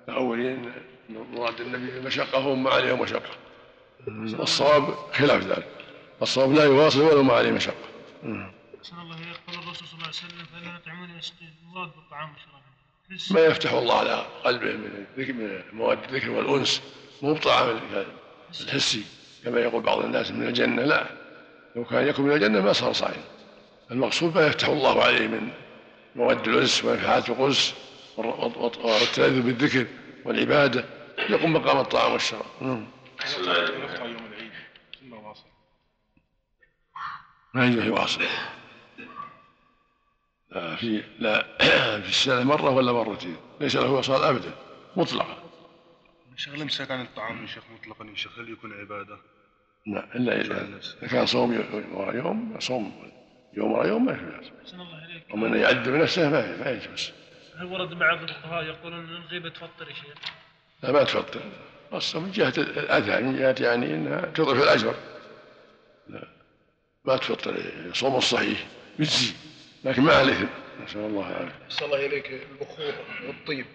الأولين 0.10 0.74
مراد 1.10 1.62
النبي 1.62 1.98
المشقة 1.98 2.38
هم 2.38 2.68
عليهم 2.68 3.02
مشقة. 3.02 3.30
والصواب 4.08 4.96
خلاف 5.14 5.44
ذلك. 5.44 5.68
الصواب 6.22 6.54
لا 6.54 6.64
يواصل 6.64 7.02
ولو 7.02 7.24
ما 7.24 7.34
عليه 7.34 7.52
مشقة. 7.52 7.86
أحسن 8.80 9.00
الله 9.00 9.16
إليك. 9.16 9.38
قال 9.48 9.56
الرسول 9.56 9.88
صلى 9.88 9.94
الله 9.94 10.08
عليه 10.08 10.10
وسلم 10.10 10.46
فلا 10.46 10.76
يطعمون 10.76 11.18
يسقين 11.18 11.54
المراد 11.64 11.92
بالطعام 11.96 12.34
والشراب 12.34 12.62
ما 13.32 13.40
يفتح 13.40 13.72
الله 13.72 14.00
على 14.00 14.26
قلبه 14.44 14.72
من 14.72 15.06
الذكر 15.18 15.34
من 15.34 15.64
مواد 15.74 16.04
الذكر 16.04 16.30
والأنس. 16.30 16.82
مو 17.22 17.34
بطعام 17.34 17.80
الحسي. 18.62 19.04
كما 19.46 19.60
يقول 19.60 19.84
بعض 19.84 20.00
الناس 20.00 20.32
من 20.32 20.48
الجنة 20.48 20.84
لا. 20.84 21.08
لو 21.76 21.86
كان 21.86 22.08
يكون 22.08 22.26
من 22.26 22.32
الجنة 22.32 22.62
ما 22.62 22.74
صار 22.74 22.94
صائم 22.94 23.22
المقصود 23.92 24.36
ما 24.36 24.48
يفتح 24.48 24.68
الله 24.68 25.04
عليه 25.04 25.28
من 25.28 25.50
مواد 26.16 26.48
الأنس 26.48 26.84
ونفحات 26.86 27.30
القدس 27.30 27.74
والتلذذ 28.18 29.42
بالذكر 29.42 29.86
والعبادة 30.26 30.86
يقوم 31.30 31.54
مقام 31.54 31.80
الطعام 31.80 32.14
والشراب. 32.14 32.46
واصل 35.12 35.48
ما 37.54 37.66
يجوز 37.66 37.84
يواصل. 37.84 38.22
لا 40.52 40.76
في 40.76 41.04
لا 41.20 41.44
في 42.02 42.10
السنة 42.10 42.44
مرة 42.44 42.70
ولا 42.70 42.92
مرتين. 42.92 43.38
ليس 43.62 43.76
له 43.76 43.92
وصال 43.92 44.24
أبدا 44.24 44.52
مطلقا. 44.96 45.37
شيخ 46.38 46.54
الامساك 46.54 46.92
عن 46.92 47.02
الطعام 47.02 47.42
يا 47.42 47.48
شيخ 47.48 47.64
مطلقا 47.74 48.06
يا 48.06 48.16
شيخ 48.16 48.40
هل 48.40 48.50
يكون 48.50 48.74
عبادة؟ 48.74 49.18
لا 49.88 50.16
إلا 50.16 50.42
إذا 50.42 50.80
إذا 51.02 51.08
كان 51.08 51.26
صوم 51.26 51.54
يوم 51.54 51.96
ورا 51.96 52.14
يوم 52.14 52.60
صوم 52.60 53.12
يوم 53.54 53.72
ورا 53.72 53.88
يوم 53.88 54.06
ما 54.06 54.14
في 54.14 54.26
بأس 54.26 54.52
أحسن 54.62 54.82
الله 54.82 55.06
إليك 55.06 55.34
ومن 55.34 55.58
يعد 55.58 55.90
بنفسه 55.90 56.30
ما 56.30 56.58
ما 56.58 56.72
يجوز. 56.72 57.12
هل 57.58 57.66
ورد 57.66 57.90
بعض 57.90 58.22
الفقهاء 58.22 58.64
يقولون 58.64 59.00
أن 59.00 59.16
الغيبة 59.16 59.50
تفطر 59.50 59.90
يا 59.90 59.94
شيخ؟ 59.94 60.16
لا 60.84 60.92
ما 60.92 61.04
تفطر. 61.04 61.42
أصلا 61.92 62.22
من 62.22 62.32
جهة 62.32 62.54
الاذى 62.58 63.24
من 63.24 63.38
جهة 63.38 63.56
يعني 63.60 63.94
إنها 63.94 64.22
تضعف 64.22 64.64
الأجر. 64.64 64.96
لا 66.08 66.28
ما 67.06 67.18
تفطر 67.18 67.56
الصوم 67.86 68.16
الصحيح 68.16 68.68
يجزي. 69.00 69.34
لكن 69.84 70.02
ما 70.02 70.14
عليه. 70.14 70.50
نسأل 70.84 71.00
الله 71.00 71.30
العافية. 71.30 71.66
أحسن 71.66 71.86
الله 71.86 72.06
إليك 72.06 72.32
البخور 72.52 72.94
والطيب. 73.28 73.66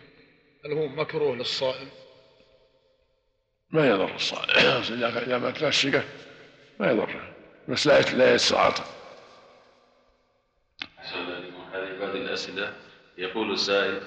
هل 0.64 0.72
هو 0.72 0.88
مكروه 0.88 1.36
للصائم؟ 1.36 1.88
ما 3.72 3.88
يضر 3.88 4.14
الصائم. 4.14 4.56
إذا 4.98 5.22
إذا 5.22 5.38
ما 5.38 5.50
تلشقه 5.50 6.04
ما 6.80 6.90
يضره 6.90 7.34
بس 7.68 7.86
لا 7.86 8.00
لا 8.00 8.34
يتساعط. 8.34 8.74
هذه 11.72 11.98
بعض 12.00 12.16
الأسئلة. 12.16 12.72
يقول 13.18 13.52
السائل 13.52 14.00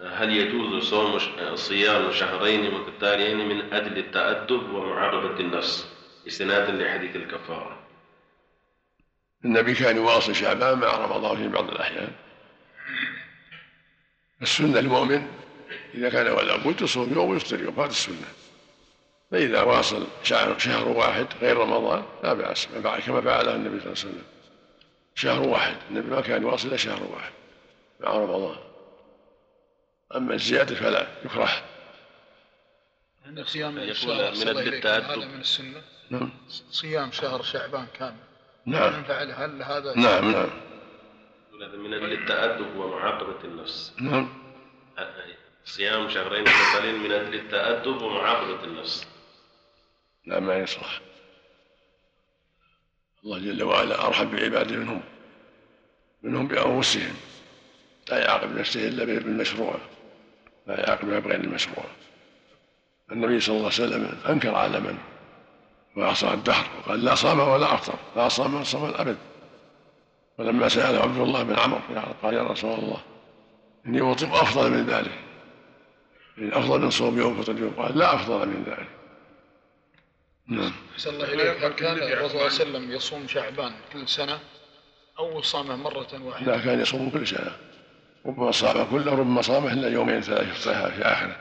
هل 0.00 0.36
يجوز 0.36 0.84
صوم 0.84 1.18
صيام 1.54 2.12
شهرين 2.12 2.74
متتاليين 2.74 3.48
من 3.48 3.74
أجل 3.74 3.98
التأدب 3.98 4.72
ومعاقبة 4.72 5.40
النفس 5.40 5.88
استنادا 6.26 6.72
لحديث 6.72 7.16
الكفارة؟ 7.16 7.78
النبي 9.44 9.74
كان 9.74 9.96
يواصل 9.96 10.34
شعبان 10.34 10.78
مع 10.78 10.96
رمضان 10.96 11.36
في 11.36 11.48
بعض 11.48 11.68
الأحيان. 11.68 12.12
السنة 14.42 14.78
المؤمن 14.78 15.26
إذا 15.94 16.10
كان 16.10 16.28
ولا 16.28 16.56
بد 16.56 16.82
يصوم 16.82 17.12
يوم 17.12 17.30
ويفطر 17.30 17.60
يوم 17.60 17.80
هذه 17.80 17.86
السنة. 17.86 18.26
فإذا 19.32 19.62
واصل 19.62 20.06
شهر, 20.22 20.58
شهر 20.58 20.88
واحد 20.88 21.26
غير 21.40 21.56
رمضان 21.56 22.02
لا 22.22 22.32
بأس 22.32 22.66
كما 23.06 23.20
فعله 23.20 23.54
النبي 23.54 23.80
صلى 23.80 23.92
الله 23.92 23.98
عليه 24.02 24.10
وسلم. 24.10 24.22
شهر 25.14 25.48
واحد 25.48 25.76
النبي 25.90 26.10
ما 26.10 26.20
كان 26.20 26.42
يواصل 26.42 26.68
إلا 26.68 26.76
شهر 26.76 27.02
واحد 27.02 27.32
مع 28.00 28.10
رمضان. 28.10 28.56
أما 30.16 30.34
الزيادة 30.34 30.74
فلا 30.74 31.06
يكره. 31.24 31.50
يعني 33.24 33.44
صيام 33.44 33.74
من 33.74 33.80
التأدب. 33.80 35.04
هذا 35.04 35.16
من 35.16 35.40
السنة؟ 35.40 35.82
نعم. 36.10 36.30
صيام 36.70 37.12
شهر 37.12 37.42
شعبان 37.42 37.86
كامل. 37.98 38.16
نعم. 38.66 38.92
من 38.92 39.02
فعل 39.02 39.30
هل 39.30 39.62
هذا؟ 39.62 39.94
نعم 39.96 40.32
نعم. 40.32 40.50
هذا 41.62 41.76
من 41.76 41.94
التأدب 41.94 42.76
ومعاقبة 42.76 43.44
النفس. 43.44 43.92
نعم. 44.00 44.28
صيام 45.64 46.08
شهرين 46.08 46.42
متتاليين 46.42 47.02
من 47.02 47.12
أجل 47.12 47.34
التأدب 47.34 48.02
ومعاقبة 48.02 48.64
النفس. 48.64 49.06
لا 50.26 50.40
ما 50.40 50.56
يصلح. 50.56 51.00
الله 53.24 53.38
جل 53.38 53.62
وعلا 53.62 54.06
أرحم 54.06 54.24
بعباده 54.24 54.76
منهم 54.76 55.00
منهم 56.22 56.48
بأنفسهم. 56.48 57.14
لا 58.08 58.24
يعاقب 58.24 58.58
نفسه 58.58 58.88
إلا 58.88 59.04
بالمشروع. 59.04 59.74
لا 60.66 60.80
يعاقبها 60.80 61.18
بغير 61.18 61.40
المشروع. 61.40 61.84
النبي 63.12 63.40
صلى 63.40 63.56
الله 63.56 63.70
عليه 63.72 63.74
وسلم 63.74 64.18
أنكر 64.28 64.54
على 64.54 64.80
من 64.80 64.98
وعصى 65.96 66.32
الدهر 66.32 66.66
وقال 66.78 67.04
لا 67.04 67.14
صام 67.14 67.40
ولا 67.40 67.74
أفطر 67.74 67.98
لا 68.16 68.28
صام 68.28 68.54
ولا 68.54 68.64
صام 68.64 68.84
الأبد. 68.84 69.16
ولما 70.38 70.68
سأله 70.68 71.02
عبد 71.02 71.18
الله 71.18 71.42
بن 71.42 71.58
عمرو 71.58 71.78
قال 72.22 72.34
يا 72.34 72.42
رسول 72.42 72.78
الله 72.78 73.00
إني 73.86 74.12
أطيق 74.12 74.34
أفضل 74.34 74.70
من 74.70 74.86
ذلك. 74.86 75.18
أفضل 76.38 76.80
من 76.80 76.90
صوم 76.90 77.18
يوم 77.18 77.42
فطر 77.42 77.58
يوم 77.58 77.74
قال 77.78 77.98
لا 77.98 78.14
أفضل 78.14 78.48
من 78.48 78.64
ذلك. 78.66 79.01
نعم. 80.46 80.72
أحسن 80.92 81.10
الله 81.10 81.24
إليك. 81.32 81.64
هل 81.64 81.72
كان 81.72 81.96
الرسول 81.96 82.30
صلى 82.30 82.32
الله 82.32 82.42
عليه 82.42 82.46
وسلم 82.54 82.92
يصوم 82.92 83.28
شعبان 83.28 83.72
كل 83.92 84.08
سنة 84.08 84.40
أو 85.18 85.42
صامه 85.42 85.76
مرة 85.76 86.22
واحدة؟ 86.22 86.56
لا 86.56 86.64
كان 86.64 86.80
يصوم 86.80 87.10
كل 87.10 87.26
سنة. 87.26 87.56
ربما 88.26 88.50
صام 88.50 88.90
كله 88.90 89.14
ربما 89.14 89.42
صامه 89.42 89.72
إلا 89.72 89.88
يومين 89.88 90.20
ثلاثة 90.20 90.90
في 90.90 91.02
آخره. 91.02 91.36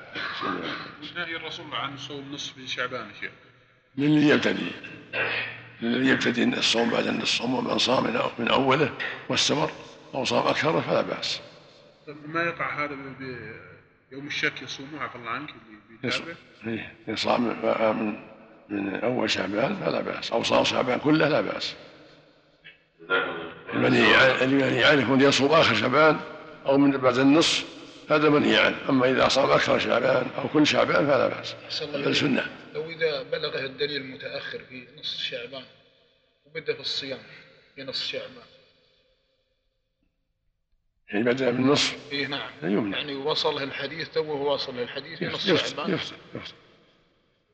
نهي 1.15 1.35
الرسول 1.35 1.65
عن 1.75 1.97
صوم 1.97 2.31
نصف 2.31 2.53
شعبان 2.65 3.07
يا 3.09 3.13
شيخ؟ 3.21 3.31
للي 3.97 4.29
يبتدي؟ 4.29 4.71
للي 5.81 6.09
يبتدي 6.09 6.43
الصوم 6.43 6.89
بعد 6.89 7.07
الصوم 7.07 7.53
ومن 7.53 7.77
صام 7.77 8.03
من 8.39 8.47
أوله 8.47 8.93
واستمر 9.29 9.71
أو 10.13 10.25
صام 10.25 10.47
أكثر 10.47 10.81
فلا 10.81 11.01
بأس. 11.01 11.41
طيب 12.07 12.29
ما 12.29 12.43
يقع 12.43 12.83
هذا 12.85 12.95
ب- 12.95 13.23
ب- 13.23 13.61
يوم 14.11 14.27
الشك 14.27 14.61
يصوموه 14.61 15.03
عفى 15.03 15.15
الله 15.15 15.29
عنك 15.29 15.49
اللي 15.49 15.99
بيتابع. 16.01 16.33
إيه، 16.67 16.95
إن 17.09 17.15
صام 17.15 17.41
من 17.43 18.30
من 18.71 18.95
أول 18.95 19.29
شعبان 19.29 19.75
فلا 19.75 20.01
بأس 20.01 20.31
أو 20.31 20.43
صام 20.43 20.63
شعبان 20.63 20.99
كله 20.99 21.27
لا 21.27 21.41
بأس. 21.41 21.75
المنهي 23.73 24.15
عن- 24.15 24.41
المنهي 24.49 24.83
عنه 24.83 25.01
يكون 25.01 25.21
يصوم 25.21 25.51
آخر 25.51 25.75
شعبان 25.75 26.19
أو 26.65 26.77
من 26.77 26.91
بعد 26.97 27.17
النصف 27.17 27.65
هذا 28.09 28.29
منهي 28.29 28.57
عنه. 28.57 28.75
أما 28.89 29.09
إذا 29.11 29.27
صام 29.27 29.51
أكثر 29.51 29.79
شعبان 29.79 30.27
أو 30.37 30.47
كل 30.47 30.67
شعبان 30.67 31.05
فلا 31.07 31.27
بأس. 31.27 31.55
بل. 31.83 32.15
سنة. 32.15 32.45
لو 32.73 32.89
إذا 32.89 33.23
بلغه 33.23 33.65
الدليل 33.65 34.03
متأخر 34.05 34.59
في 34.59 34.87
نصف 34.99 35.19
شعبان 35.19 35.63
وبدأ 36.45 36.73
في 36.73 36.79
الصيام 36.79 37.19
في 37.75 37.83
نصف 37.83 38.05
شعبان. 38.05 38.45
يعني 41.09 41.23
بدأ 41.23 41.51
من 41.51 41.59
النصف 41.63 41.95
إيه 42.11 42.27
نعم. 42.27 42.49
يمنع. 42.63 42.97
يعني 42.97 43.15
وصله 43.15 43.63
الحديث 43.63 44.09
توه 44.09 44.29
واصل 44.41 44.79
الحديث 44.79 45.19
في 45.19 45.25
نصف 45.27 45.67
شعبان. 45.69 45.93
يفطر 45.93 46.15
يفطر 46.35 46.53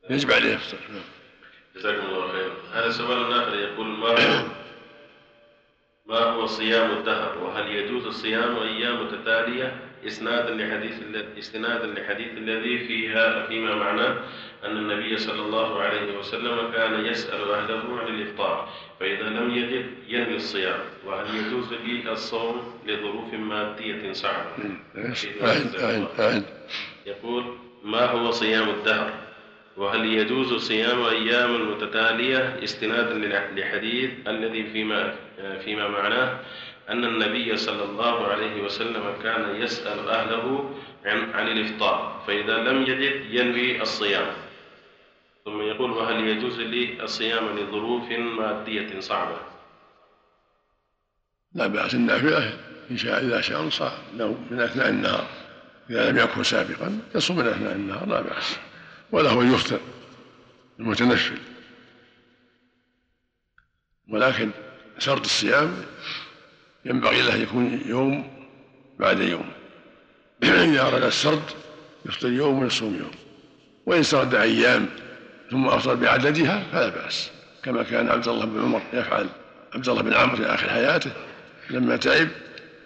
يجب 0.10 0.32
عليه. 0.32 0.54
يفطر 0.54 0.78
جزاكم 1.76 2.06
الله 2.06 2.32
خير. 2.32 2.52
هذا 2.74 2.90
سؤال 2.90 3.34
آخر 3.34 3.56
يقول 3.56 3.88
ما 3.88 4.08
هو 4.08 4.44
ما 6.06 6.20
هو 6.20 6.46
صيام 6.46 6.92
الدهر؟ 6.92 7.38
وهل 7.38 7.72
يجوز 7.72 8.06
الصيام 8.06 8.58
أيام 8.58 9.06
متتالية؟ 9.06 9.80
إسنادا 10.08 10.54
لحديث 10.56 10.94
استنادا 11.38 11.86
لحديث 11.86 12.28
الذي 12.38 12.88
فيها 12.88 13.46
فيما 13.46 13.76
معناه 13.76 14.18
أن 14.66 14.78
النبي 14.78 15.18
صلى 15.18 15.42
الله 15.42 15.82
عليه 15.82 16.18
وسلم 16.18 16.72
كان 16.72 17.06
يسأل 17.06 17.52
أهله 17.52 18.00
عن 18.00 18.08
الإفطار 18.08 18.70
فإذا 19.00 19.30
لم 19.30 19.56
يجد 19.56 19.86
ينوي 20.08 20.36
الصيام. 20.36 20.80
وهل 21.06 21.36
يجوز 21.36 21.74
لي 21.74 22.12
الصوم 22.12 22.82
لظروف 22.86 23.34
أعد 25.42 25.76
أعد 25.76 26.08
أعد. 26.20 26.44
يقول 27.06 27.58
ما 27.84 28.06
هو 28.06 28.32
صيام 28.32 28.70
الدهر؟ 28.70 29.27
وهل 29.78 30.06
يجوز 30.06 30.54
صيام 30.54 31.06
أيام 31.06 31.72
متتالية 31.72 32.64
استنادا 32.64 33.14
لحديث 33.56 34.12
الذي 34.28 34.64
فيما 34.64 35.16
فيما 35.66 35.88
معناه 35.88 36.40
أن 36.90 37.04
النبي 37.04 37.58
صلى 37.58 37.84
الله 37.84 38.28
عليه 38.28 38.62
وسلم 38.62 39.14
كان 39.24 39.56
يسأل 39.56 40.10
أهله 40.10 40.76
عن, 41.06 41.32
عن 41.34 41.48
الإفطار 41.48 42.24
فإذا 42.28 42.58
لم 42.58 42.82
يجد 42.82 43.26
ينوي 43.30 43.82
الصيام. 43.82 44.28
ثم 45.46 45.62
يقول 45.62 45.92
وهل 45.92 46.28
يجوز 46.28 46.60
لي 46.60 47.04
الصيام 47.04 47.60
لظروف 47.60 48.12
مادية 48.12 49.00
صعبة؟ 49.00 49.38
لا 51.56 51.68
بأس 51.68 51.96
النافلة 51.96 52.54
إن 52.92 52.98
شاء 52.98 53.26
إذا 53.26 53.42
شاء 53.42 53.70
صام. 53.70 53.92
من 54.52 54.60
أثناء 54.60 54.90
النهار 54.90 55.28
إذا 55.90 56.12
لم 56.12 56.18
يكن 56.18 56.44
سابقا 56.44 57.00
يصوم 57.16 57.38
من 57.38 57.48
أثناء 57.48 57.76
النهار 57.76 58.08
لا 58.08 58.22
بأس. 58.22 58.60
وله 59.12 59.42
أن 59.42 59.54
يفطر 59.54 59.80
المتنفل. 60.80 61.38
ولكن 64.10 64.50
سرد 65.00 65.24
الصيام 65.24 65.76
ينبغي 66.86 67.22
له 67.22 67.36
يكون 67.36 67.82
يوم 67.86 68.48
بعد 69.00 69.20
يوم. 69.20 69.50
إذا 70.44 70.82
أراد 70.82 71.04
السرد 71.04 71.44
يفطر 72.06 72.30
يوم 72.30 72.60
ويصوم 72.60 72.96
يوم. 72.96 73.12
وإن 73.86 74.04
سرد 74.04 74.36
أيام 74.36 74.86
ثم 75.52 75.68
أفطر 75.68 75.96
بعددها 75.96 76.64
فلا 76.72 76.90
بأس. 76.90 77.32
كما 77.64 77.84
كان 77.84 78.10
عبد 78.10 78.28
الله 78.28 78.46
بن 78.46 78.62
عمر 78.62 78.82
يفعل. 78.94 79.30
عبد 79.74 79.90
الله 79.90 80.02
بن 80.02 80.14
عمرو 80.14 80.36
في 80.36 80.46
آخر 80.46 80.70
حياته 80.70 81.12
لما 81.70 81.98
تعب 81.98 82.28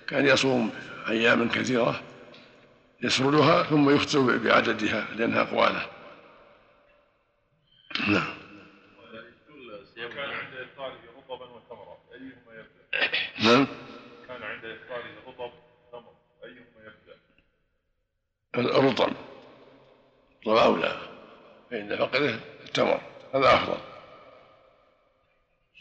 كان 0.07 0.25
يصوم 0.25 0.69
أياما 1.09 1.47
كثيرة 1.53 2.01
يسردها 3.03 3.63
ثم 3.63 3.89
يفطر 3.89 4.37
بعددها 4.37 5.07
لأنها 5.15 5.43
قوالة 5.43 5.85
نعم. 7.99 8.41
كان 9.95 10.29
عند 10.29 10.53
إفطاره 10.53 10.99
رطبا 11.17 11.45
وتمرا 11.45 11.97
أيهما 12.13 12.53
يبدأ؟ 12.53 13.17
نعم. 13.43 13.67
كان 14.27 14.43
عند 14.43 14.65
إفطاره 14.65 15.15
رطب 15.27 15.51
تمر 15.91 16.13
أيهما 16.43 16.79
يبدأ؟ 16.79 17.17
الرطب 18.55 19.13
الرطب 20.45 20.57
أولى. 20.57 21.01
فإن 21.71 21.97
فقده 21.97 22.39
التمر. 22.63 23.01
هذا 23.33 23.53
أفضل. 23.53 23.77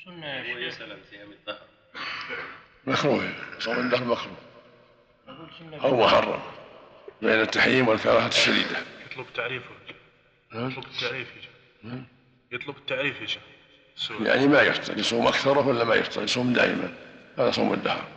سنة 0.05 0.27
يا 0.27 0.73
عن 0.81 1.01
صيام 1.11 1.33
الدهر 1.33 1.67
مكروه 2.87 3.35
صوم 3.59 3.79
الدهر 3.79 4.05
مكروه 4.05 4.37
أو 5.83 5.97
محرم. 5.97 6.43
بين 7.23 7.41
التحريم 7.41 7.89
والكراهة 7.89 8.29
الشديدة. 8.29 8.79
يطلب 9.07 9.27
تعريفه 9.35 9.71
نعم. 10.53 10.71
يطلب 10.71 10.85
التعريف. 10.85 11.51
يطلب 12.53 12.77
التعريف 12.77 13.21
يا 13.21 13.27
شيخ. 13.27 13.43
يعني 14.21 14.49
ما 14.49 14.63
يفطر 14.63 14.99
يصوم 14.99 15.27
أكثر 15.27 15.59
ولا 15.59 15.85
ما 15.85 15.95
يفطر 15.95 16.23
يصوم 16.23 16.53
دائما. 16.53 16.95
هذا 17.39 17.51
صوم 17.51 17.73
الدهر. 17.73 18.09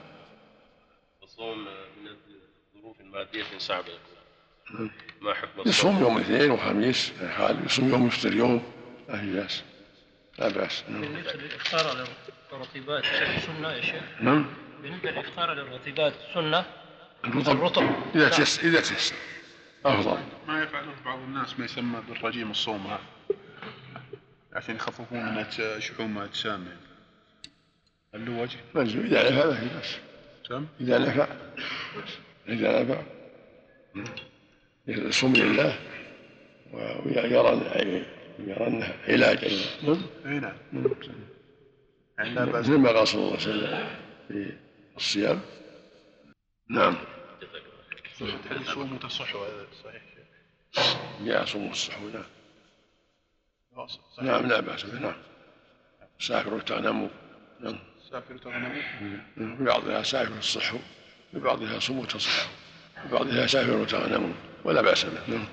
الصوم 1.23 1.59
من 2.01 2.07
الظروف 2.75 3.01
المادية 3.01 3.43
صعبة 3.57 3.87
يقول 3.87 4.79
نعم. 4.79 4.91
ما 5.21 5.33
حكم 5.33 5.49
يصوم 5.49 5.69
الصوم 5.69 5.99
يوم 6.01 6.17
الاثنين 6.17 6.51
وخميس 6.51 7.13
حال 7.37 7.65
يصوم 7.65 7.89
يوم 7.89 8.07
يفطر 8.07 8.33
يوم. 8.33 8.63
ما 9.09 9.19
في 9.19 9.33
بأس. 9.33 9.63
لا 10.39 10.47
بأس. 10.47 10.83
نعم. 10.89 11.01
بالنسبة 11.01 11.33
للإفطار 11.33 11.89
على 11.89 12.07
الرطيبات 12.53 13.03
سنة 13.45 13.71
يا 13.71 13.81
شيخ. 13.81 14.03
نعم. 14.21 14.45
بالنسبة 14.81 15.11
للإفطار 15.11 15.49
على 15.49 15.61
الرطيبات 15.61 16.13
سنة؟ 16.33 16.65
الرطب. 17.25 17.51
الرطب. 17.51 17.83
إذا 18.15 18.23
نعم. 18.23 18.29
تيسر 18.29 18.67
إذا 18.67 18.81
تيسر 18.81 19.15
أفضل. 19.85 20.17
ما 20.47 20.63
يفعله 20.63 20.93
بعض 21.05 21.19
الناس 21.19 21.59
ما 21.59 21.65
يسمى 21.65 22.01
بالرجيم 22.09 22.51
الصوم 22.51 22.87
هذا 22.87 22.99
عشان 24.53 24.75
يخففون 24.75 25.35
من 25.35 25.45
شحوم 25.79 26.17
أجسامهم 26.17 26.77
هل 28.13 28.25
له 28.25 28.41
وجه؟ 28.41 28.57
منزل 28.75 29.05
إذا 29.05 29.29
نفع 29.29 29.45
ما 29.45 29.55
في 29.55 29.67
بأس 29.75 29.97
سم؟ 30.47 30.65
إذا 30.81 30.99
نفع 30.99 31.27
إذا 32.47 32.83
نفع 32.83 33.03
يصوم 34.87 35.33
لله 35.33 35.79
ويرى 36.73 37.33
يرى 38.39 38.67
أنه 38.67 38.93
علاج 39.07 39.43
أيضا 39.43 39.65
نعم. 39.83 40.01
اي 40.25 40.39
نعم 40.39 40.55
لا 42.35 42.45
مثل 42.45 42.77
ما 42.77 42.89
قال 42.91 43.07
صلى 43.07 43.21
الله 43.21 43.31
عليه 43.31 43.41
وسلم 43.41 43.87
في 44.27 44.57
الصيام. 44.97 45.41
نعم. 46.69 46.95
حديث 48.49 48.69
صوم 48.69 48.97
تصح 48.97 49.35
هذا 49.35 49.67
صحيح 49.83 50.01
جاء 51.21 51.45
صوم 51.45 51.71
الصحو 51.71 52.09
نعم. 52.09 52.23
صحيح. 53.77 54.23
نعم 54.23 54.45
لا 54.45 54.59
بأس 54.59 54.83
به 54.83 54.99
نعم. 54.99 55.15
سافروا 56.19 56.59
تغنموا 56.59 57.07
نعم. 57.59 57.79
سافر 58.11 58.37
تغنموا 58.37 58.81
في 59.35 59.63
بعضها 59.63 60.03
سافر 60.03 60.37
الصحو 60.37 60.77
في 61.31 61.39
بعضها 61.39 61.79
صوم 61.79 62.05
تصحوا 62.05 62.51
في 63.03 63.07
بعضها 63.11 63.47
سافر 63.47 63.85
تغنموا 63.85 64.33
ولا 64.63 64.81
بأس 64.81 65.05
به. 65.05 65.19
نعم. 65.27 65.45